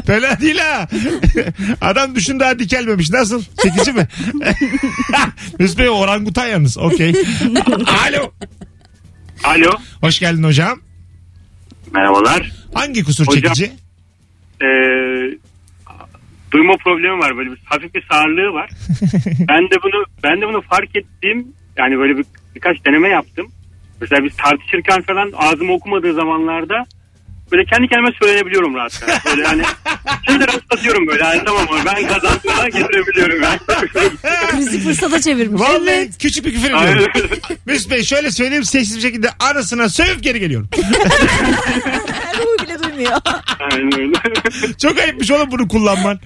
[0.07, 0.87] Fena değil ha.
[1.81, 3.09] Adam düşün daha dikelmemiş.
[3.11, 3.43] Nasıl?
[3.63, 4.07] Çekici mi?
[5.59, 6.77] Mesut Bey orangutan yalnız.
[6.77, 7.09] Okey.
[8.07, 8.31] Alo.
[9.43, 9.71] Alo.
[10.01, 10.79] Hoş geldin hocam.
[11.93, 12.51] Merhabalar.
[12.73, 13.41] Hangi kusur Hocam.
[13.41, 13.71] çekici?
[14.61, 14.67] Ee,
[16.51, 18.69] duyma problemi var böyle bir hafif bir sağırlığı var.
[19.49, 21.47] ben de bunu ben de bunu fark ettim.
[21.77, 22.25] Yani böyle bir,
[22.55, 23.51] birkaç deneme yaptım.
[24.01, 26.83] Mesela biz tartışırken falan ağzımı okumadığı zamanlarda
[27.51, 29.25] böyle kendi kendime söylenebiliyorum rahat rahat.
[29.25, 29.63] Böyle hani
[30.27, 31.23] şimdi rastlatıyorum böyle.
[31.23, 33.43] Yani tamam ama ben kazandığına getirebiliyorum.
[33.43, 33.59] Yani.
[34.57, 35.61] Bizi fırsata çevirmiş.
[35.61, 37.11] Vallahi küçük bir küfür ediyorum.
[37.65, 40.69] Mesut Bey şöyle söyleyeyim sessiz bir şekilde arasına sövüp geri geliyorum.
[43.01, 43.21] Duymuyor.
[43.71, 44.73] Aynen öyle.
[44.77, 46.19] Çok ayıpmış oğlum bunu kullanman.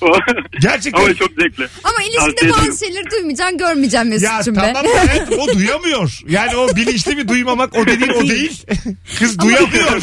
[0.60, 1.00] Gerçekten.
[1.04, 1.66] Ama çok zevkli.
[1.84, 4.60] Ama ilişkide bazı şeyleri duymayacaksın görmeyeceksin Ya Mesut'cum be.
[4.60, 6.20] tamam da evet, o duyamıyor.
[6.28, 8.62] Yani o bilinçli bir duymamak o dediğin o değil.
[9.18, 10.02] Kız duyamıyor.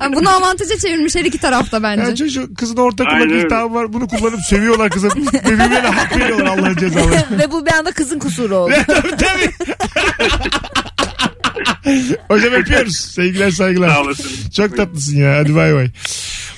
[0.00, 2.02] Yani bunu avantaja çevirmiş her iki tarafta bence.
[2.02, 3.42] Yani çocuğu kızın orta Aynen kulak öyle.
[3.44, 3.92] iltihabı var.
[3.92, 5.08] Bunu kullanıp sövüyorlar kızı.
[5.16, 7.24] Birbirine hak veriyorlar Allah'ın cezaları.
[7.38, 8.72] Ve bu bir anda kızın kusuru oldu.
[8.86, 9.50] tabii tabii.
[12.28, 12.96] Hocam öpüyoruz.
[12.96, 13.88] Sevgiler saygılar.
[13.88, 14.50] Sağ olasın.
[14.56, 15.36] Çok tatlısın ya.
[15.36, 15.90] Hadi bay bay.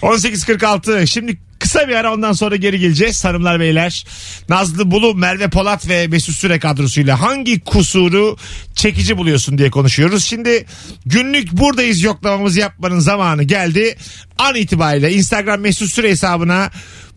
[0.02, 4.06] 18.46 şimdi kısa bir ara ondan sonra geri geleceğiz hanımlar beyler.
[4.48, 8.36] Nazlı Bulu, Merve Polat ve Mesut Süre kadrosuyla hangi kusuru
[8.74, 10.24] çekici buluyorsun diye konuşuyoruz.
[10.24, 10.66] Şimdi
[11.06, 13.96] günlük buradayız yoklamamızı yapmanın zamanı geldi.
[14.38, 16.70] An itibariyle Instagram Mesut Süre hesabına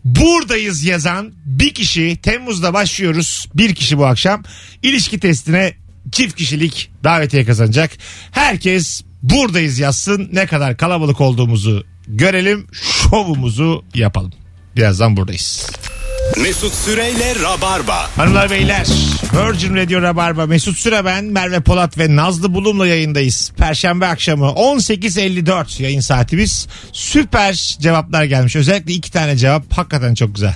[0.04, 3.46] buradayız yazan bir kişi Temmuz'da başlıyoruz.
[3.54, 4.42] Bir kişi bu akşam
[4.82, 5.74] ilişki testine
[6.12, 7.90] çift kişilik davetiye kazanacak.
[8.30, 10.28] Herkes buradayız yazsın.
[10.32, 12.66] Ne kadar kalabalık olduğumuzu görelim.
[12.72, 14.32] Şovumuzu yapalım.
[14.76, 15.70] Birazdan buradayız.
[16.42, 18.10] Mesut Süreyle Rabarba.
[18.16, 18.86] Hanımlar beyler
[19.34, 23.52] Virgin Radio Rabarba Mesut Süre ben Merve Polat ve Nazlı Bulum'la yayındayız.
[23.56, 26.68] Perşembe akşamı 18.54 yayın saatimiz.
[26.92, 28.56] Süper cevaplar gelmiş.
[28.56, 30.54] Özellikle iki tane cevap hakikaten çok güzel.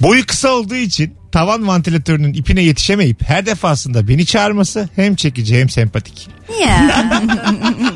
[0.00, 5.68] Boyu kısa olduğu için tavan vantilatörünün ipine yetişemeyip her defasında beni çağırması hem çekici hem
[5.68, 6.28] sempatik.
[6.60, 7.10] Ya.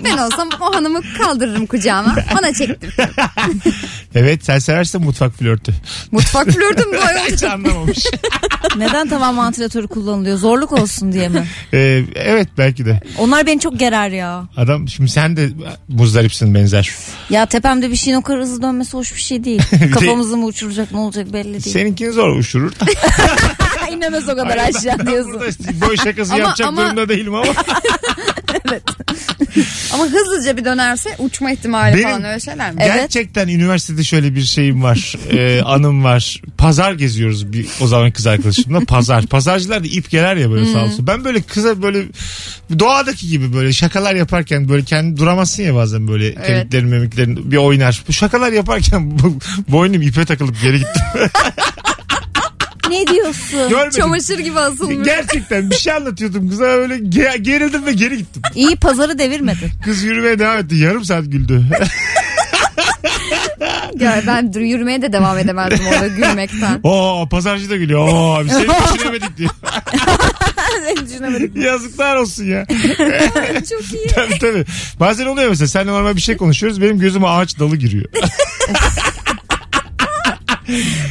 [0.04, 2.16] ben olsam o hanımı kaldırırım kucağıma.
[2.38, 2.90] Ona çektim.
[4.14, 5.74] Evet sen seversin mutfak flörtü.
[6.10, 7.20] Mutfak flörtüm bu ayol.
[7.32, 7.98] Hiç anlamamış.
[8.76, 10.38] Neden tavan vantilatörü kullanılıyor?
[10.38, 11.46] Zorluk olsun diye mi?
[11.74, 13.00] Ee, evet belki de.
[13.18, 14.44] Onlar beni çok gerer ya.
[14.56, 15.48] Adam şimdi sen de
[15.88, 16.90] muzdaripsin benzer.
[17.30, 19.62] Ya tepemde bir şeyin o kadar hızlı dönmesi hoş bir şey değil.
[19.94, 21.60] Kafamızı mı uçuracak ne olacak belli değil.
[21.74, 22.72] Seninkini zor uçurur.
[23.92, 25.32] İnemez o kadar aşağı Ben diyorsun.
[25.32, 27.52] burada boy şakası Ama- yapacak ama- durumda değilim ama.
[29.92, 32.78] Ama hızlıca bir dönerse uçma ihtimali Benim- falan öyle şeyler mi?
[32.78, 35.16] Gerçekten üniversitede şöyle bir şeyim var.
[35.30, 36.42] e, anım var.
[36.58, 38.80] Pazar geziyoruz bir, o zaman kız arkadaşımla.
[38.80, 39.26] Pazar.
[39.26, 41.06] Pazarcılar da ip geler ya böyle sağ olsun.
[41.06, 42.02] Ben böyle kıza böyle
[42.78, 48.02] doğadaki gibi böyle şakalar yaparken böyle kendi duramazsın ya bazen böyle kemiklerin memiklerin bir oynar.
[48.08, 49.38] Bu şakalar yaparken bu,
[49.68, 51.02] boynum ipe takılıp geri gittim.
[52.94, 53.68] Ne diyorsun?
[53.68, 53.90] Görmedim.
[54.00, 55.06] Çamaşır gibi asılmış.
[55.06, 58.42] Gerçekten bir şey anlatıyordum kıza öyle ge- gerildim ve geri gittim.
[58.54, 59.70] İyi pazarı devirmedin.
[59.84, 60.74] Kız yürümeye devam etti.
[60.76, 61.64] Yarım saat güldü.
[64.00, 66.80] Ya ben dur- yürümeye de devam edemezdim orada gülmekten.
[66.82, 68.08] Oo pazarcı da gülüyor.
[68.08, 69.50] Oo biz seni düşünemedik diyor.
[71.06, 71.52] Düşünemedim.
[71.62, 72.66] Yazıklar olsun ya.
[73.70, 74.06] Çok iyi.
[74.14, 74.64] tabii tabii.
[75.00, 76.80] Bazen oluyor mesela seninle normal bir şey konuşuyoruz.
[76.82, 78.04] Benim gözüme ağaç dalı giriyor.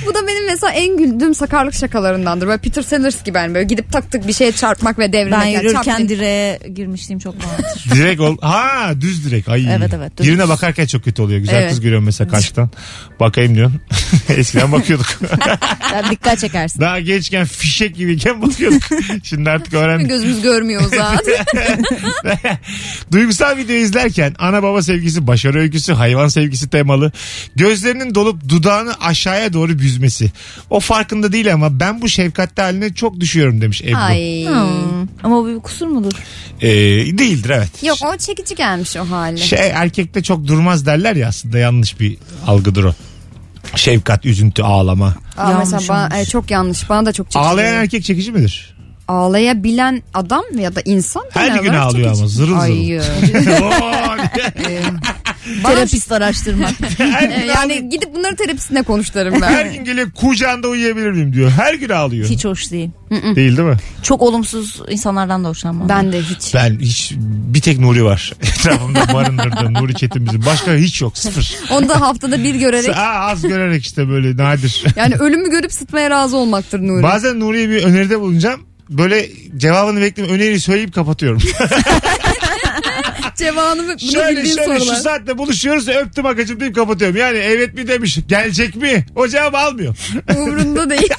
[0.06, 2.47] Bu da benim mesela en güldüğüm sakarlık şakalarındandır.
[2.47, 5.39] Böyle Peter Sellers gibi yani böyle gidip tak tık bir şeye çarpmak ve devirmek.
[5.39, 7.86] Ben Yani yürürken çarp- direğe girmişliğim çok vardır.
[7.95, 8.38] direkt ol.
[8.41, 9.49] Ha düz direkt.
[9.49, 9.76] Ay.
[9.76, 10.28] Evet, evet, düz.
[10.28, 11.39] Birine bakarken çok kötü oluyor.
[11.39, 11.70] Güzel Evet.
[11.70, 12.70] kız görüyorum mesela karşıdan.
[13.20, 13.82] Bakayım diyorsun.
[14.30, 15.08] Eskiden bakıyorduk.
[15.89, 16.82] Sen dikkat çekersin.
[16.82, 18.82] Daha gençken fişek gibiyken bakıyorduk.
[19.24, 20.10] Şimdi artık öğrendik.
[20.10, 21.45] Gözümüz görmüyor zaten.
[23.12, 27.12] Duygusal video izlerken ana baba sevgisi, başarı öyküsü, hayvan sevgisi temalı.
[27.56, 30.32] Gözlerinin dolup dudağını aşağıya doğru büzmesi.
[30.70, 33.98] O farkında değil ama ben bu şefkatli haline çok düşüyorum demiş Ebru.
[33.98, 34.46] Ay.
[34.46, 35.08] Hmm.
[35.24, 36.12] Ama bu bir kusur mudur?
[36.62, 36.68] Ee,
[37.18, 37.84] değildir evet.
[37.84, 39.39] Yok o çekici gelmiş o hali.
[39.39, 42.18] Şey erkekte çok durmaz derler ya aslında yanlış bir
[42.48, 42.94] algıdır o.
[43.76, 45.16] Şefkat, üzüntü, ağlama.
[45.38, 46.28] Aa, Yanlış mesela bana, olmuş.
[46.28, 46.89] e, çok yanlış.
[46.89, 47.39] Bana da çok çekici.
[47.39, 47.84] Ağlayan geliyor.
[47.84, 48.73] erkek çekici midir?
[49.08, 51.24] Ağlayabilen adam ya da insan.
[51.30, 53.62] Her genel gün olarak ağlıyor ama zırıl Ay, zırıl.
[53.62, 53.93] Oo,
[55.64, 56.72] Terapist araştırmak.
[56.97, 59.74] her gün yani gidip bunları terapisinde konuşturırım Her ben.
[59.74, 61.51] gün gelip kucağında uyuyabilir miyim diyor.
[61.51, 62.30] Her gün ağlıyor.
[62.30, 62.89] Hiç hoş değil.
[63.12, 63.78] Değil değil mi?
[64.04, 65.89] Çok olumsuz insanlardan da hoşlanmam.
[65.89, 66.54] ben de hiç.
[66.54, 68.34] Ben hiç bir tek Nuri var.
[68.41, 70.45] Etrafımda barındırdığım Nuri Çetin'imizin.
[70.45, 71.56] Başka hiç yok sıfır.
[71.72, 72.89] Onu da haftada bir görerek.
[72.97, 74.84] Aa, az görerek işte böyle nadir.
[74.95, 77.04] Yani ölümü görüp sıtmaya razı olmaktır Nuri.
[77.04, 78.62] Bazen Nuri'ye bir öneride bulunacağım.
[78.90, 79.28] Böyle
[79.58, 81.42] cevabını bekleyip öneriyi söyleyip kapatıyorum.
[83.36, 85.00] Cevabını şöyle bildiğin şöyle şu sorular.
[85.00, 87.18] saatte buluşuyoruz öptüm akacım deyip kapatıyorum.
[87.18, 89.06] Yani evet mi demiş gelecek mi?
[89.16, 89.96] O cevabı almıyor.
[90.38, 91.10] Umurunda değil.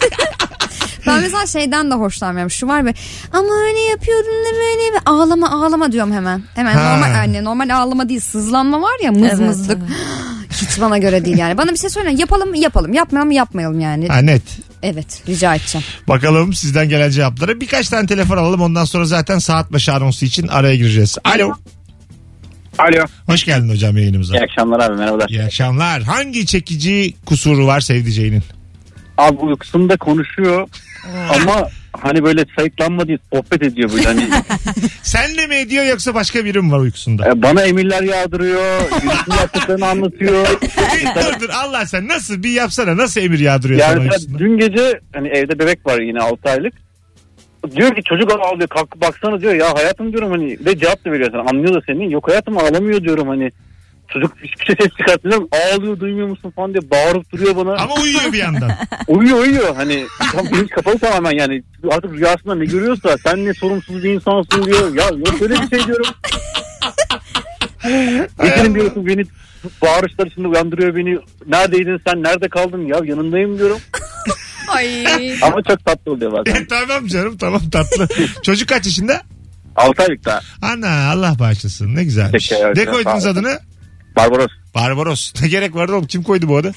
[1.07, 2.51] ben mesela şeyden de hoşlanmıyorum.
[2.51, 2.95] Şu var be
[3.33, 4.99] ama öyle yapıyordun da böyle be.
[5.07, 6.43] Ağlama ağlama diyorum hemen.
[6.55, 6.93] Hemen Ha.
[6.93, 9.79] normal anne normal ağlama değil sızlanma var ya mız Evet, mızlık.
[10.51, 11.59] Hiç bana göre değil yani.
[11.59, 14.09] Bana bir şey söyle yapalım mı yapalım yapmayalım mı yapmayalım yani.
[14.09, 14.43] Ha net.
[14.85, 15.87] Evet rica edeceğim.
[16.09, 17.61] Bakalım sizden gelen cevaplara.
[17.61, 21.19] Birkaç tane telefon alalım ondan sonra zaten saat başı anonsu için araya gireceğiz.
[21.25, 21.53] Alo.
[22.79, 23.05] Alo.
[23.27, 24.37] Hoş geldin hocam yayınımıza.
[24.37, 25.29] İyi akşamlar abi merhabalar.
[25.29, 26.03] İyi akşamlar.
[26.03, 28.43] Hangi çekici kusuru var sevdiceğinin?
[29.19, 30.69] Abi uykusunda konuşuyor
[31.31, 31.69] ama
[32.01, 34.29] hani böyle sayıklanma sohbet ediyor böyle hani
[35.03, 37.29] Sen de mi ediyor yoksa başka biri mi var uykusunda?
[37.29, 40.47] e, bana emirler yağdırıyor yüzünü yaptıklarını anlatıyor.
[41.17, 44.39] dur dur Allah sen nasıl bir yapsana nasıl emir yağdırıyor Yani sana uykusunda?
[44.39, 46.75] dün gece hani evde bebek var yine 6 aylık.
[47.77, 51.31] Diyor ki çocuk ağlıyor kalkıp baksana diyor ya hayatım diyorum hani ve cevap da veriyor
[51.33, 53.51] sana anlıyor da seni yok hayatım ağlamıyor diyorum hani
[54.09, 58.33] çocuk hiçbir şey ses çıkartmıyor ağlıyor duymuyor musun falan diye bağırıp duruyor bana Ama uyuyor
[58.33, 58.73] bir yandan.
[59.09, 64.05] uyuyor uyuyor hani tam bilinç kapalı tamamen yani artık rüyasında ne görüyorsa sen ne sorumsuz
[64.05, 66.07] bir insansın diyor ya yok öyle bir şey diyorum
[68.43, 69.25] Gecenin diyorsun beni
[69.83, 73.79] bağırışlar içinde uyandırıyor beni neredeydin sen nerede kaldın ya yanındayım diyorum
[74.69, 75.05] Ay.
[75.43, 78.09] ama çok tatlı oluyor bazen E, tamam canım tamam tatlı.
[78.43, 79.23] Çocuk kaç yaşında?
[79.77, 82.33] 6 aylık daha Ana Allah bağışlasın ne güzelmiş.
[82.49, 82.89] Teşekkür ederim.
[82.89, 83.59] Ne koydunuz adını?
[84.17, 85.33] Barbaros Barbaros.
[85.43, 86.73] Ne gerek vardı oğlum kim koydu bu adı?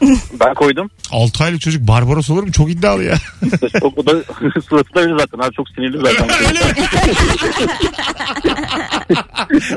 [0.40, 2.52] ben koydum 6 aylık çocuk Barbaros olur mu?
[2.52, 3.14] Çok iddialı ya.
[3.80, 4.22] çok, o da
[4.68, 6.86] suratı da öyle zaten abi çok sinirli zaten Öyle mi?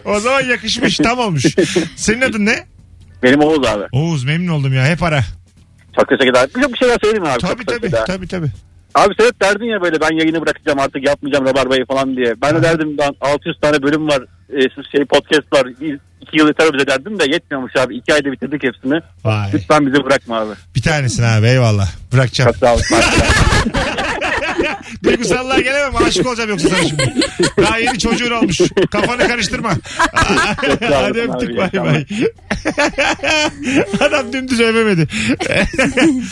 [0.05, 1.45] o zaman yakışmış tam olmuş.
[1.95, 2.65] Senin adın ne?
[3.23, 5.21] benim Oğuz abi Oğuz memnun oldum ya hep ara.
[5.95, 8.05] çok teşekkür ederim bir, bir şeyler söyleyeyim abi Tabii Çok tabii şeyler.
[8.05, 8.47] tabii tabii.
[8.95, 12.33] Abi sen hep derdin ya böyle ben yayını bırakacağım artık yapmayacağım Rabarba'yı falan diye.
[12.41, 15.65] Ben de derdim ben 600 tane bölüm var e, şey podcast var
[16.21, 19.01] 2 yıl yeter bize derdim de yetmiyormuş abi 2 ayda bitirdik hepsini.
[19.23, 19.49] Vay.
[19.53, 20.53] Lütfen bizi bırakma abi.
[20.75, 21.87] Bir tanesin abi eyvallah.
[22.13, 22.51] Bırakacağım.
[22.51, 22.97] Çok sağ olasın.
[25.03, 27.13] Duygusallığa gelemem aşık olacağım yoksa sana şimdi.
[27.57, 28.61] Daha yeni çocuğun olmuş.
[28.91, 29.73] Kafanı karıştırma.
[30.13, 32.05] Hadi olun öptük bay bay.
[33.99, 35.07] Adam dümdüz övemedi.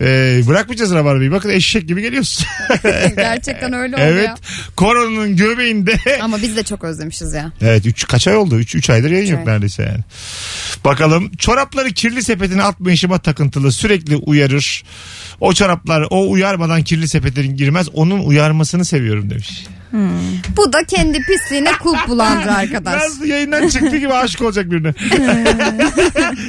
[0.00, 1.32] Ee, bırakmayacağız Rabarba'yı.
[1.32, 2.46] Bakın eşek gibi geliyorsun.
[3.16, 4.28] Gerçekten öyle oldu evet.
[4.28, 4.36] ya.
[4.76, 5.96] Koronanın göbeğinde.
[6.20, 7.52] Ama biz de çok özlemişiz ya.
[7.60, 8.58] evet 3 kaç ay oldu?
[8.58, 9.46] 3 3 aydır yayın Üç yok ay.
[9.46, 10.00] neredeyse yani.
[10.84, 14.84] Bakalım çorapları kirli sepetine atmayışıma takıntılı sürekli uyarır.
[15.40, 17.88] O çoraplar o uyarmadan kirli sepetlerin girmez.
[17.94, 19.64] Onun uyarmasını seviyorum demiş.
[20.56, 23.02] Bu da kendi pisliğine kulp bulandır arkadaş.
[23.02, 24.88] Nazlı yayından çıktı gibi aşık olacak birine.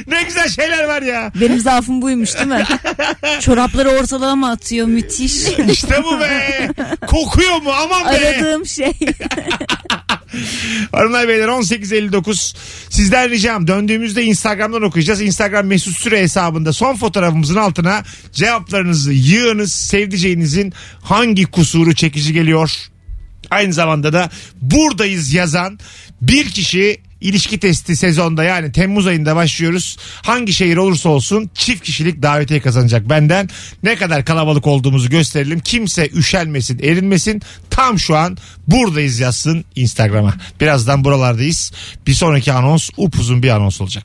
[0.06, 1.32] ne güzel şeyler var ya.
[1.40, 2.64] Benim zaafım buymuş değil mi?
[3.40, 5.36] Çorapları ortalığa mı atıyor müthiş.
[5.72, 6.68] İşte bu be.
[7.06, 7.70] Kokuyor mu?
[7.82, 8.08] Aman be.
[8.08, 8.92] Aradığım şey.
[10.92, 12.56] Hanımlar beyler 18.59
[12.90, 15.20] sizden ricam döndüğümüzde Instagram'dan okuyacağız.
[15.20, 19.72] Instagram mesut süre hesabında son fotoğrafımızın altına cevaplarınızı yığınız.
[19.72, 20.72] Sevdiceğinizin
[21.02, 22.70] hangi kusuru çekici geliyor?
[23.50, 24.30] Aynı zamanda da
[24.62, 25.78] buradayız yazan
[26.22, 29.96] bir kişi ilişki testi sezonda yani Temmuz ayında başlıyoruz.
[30.22, 33.48] Hangi şehir olursa olsun çift kişilik davetiye kazanacak benden.
[33.82, 35.60] Ne kadar kalabalık olduğumuzu gösterelim.
[35.60, 37.42] Kimse üşenmesin, erinmesin.
[37.70, 38.36] Tam şu an
[38.68, 40.34] buradayız yazsın Instagram'a.
[40.60, 41.72] Birazdan buralardayız.
[42.06, 44.04] Bir sonraki anons upuzun bir anons olacak.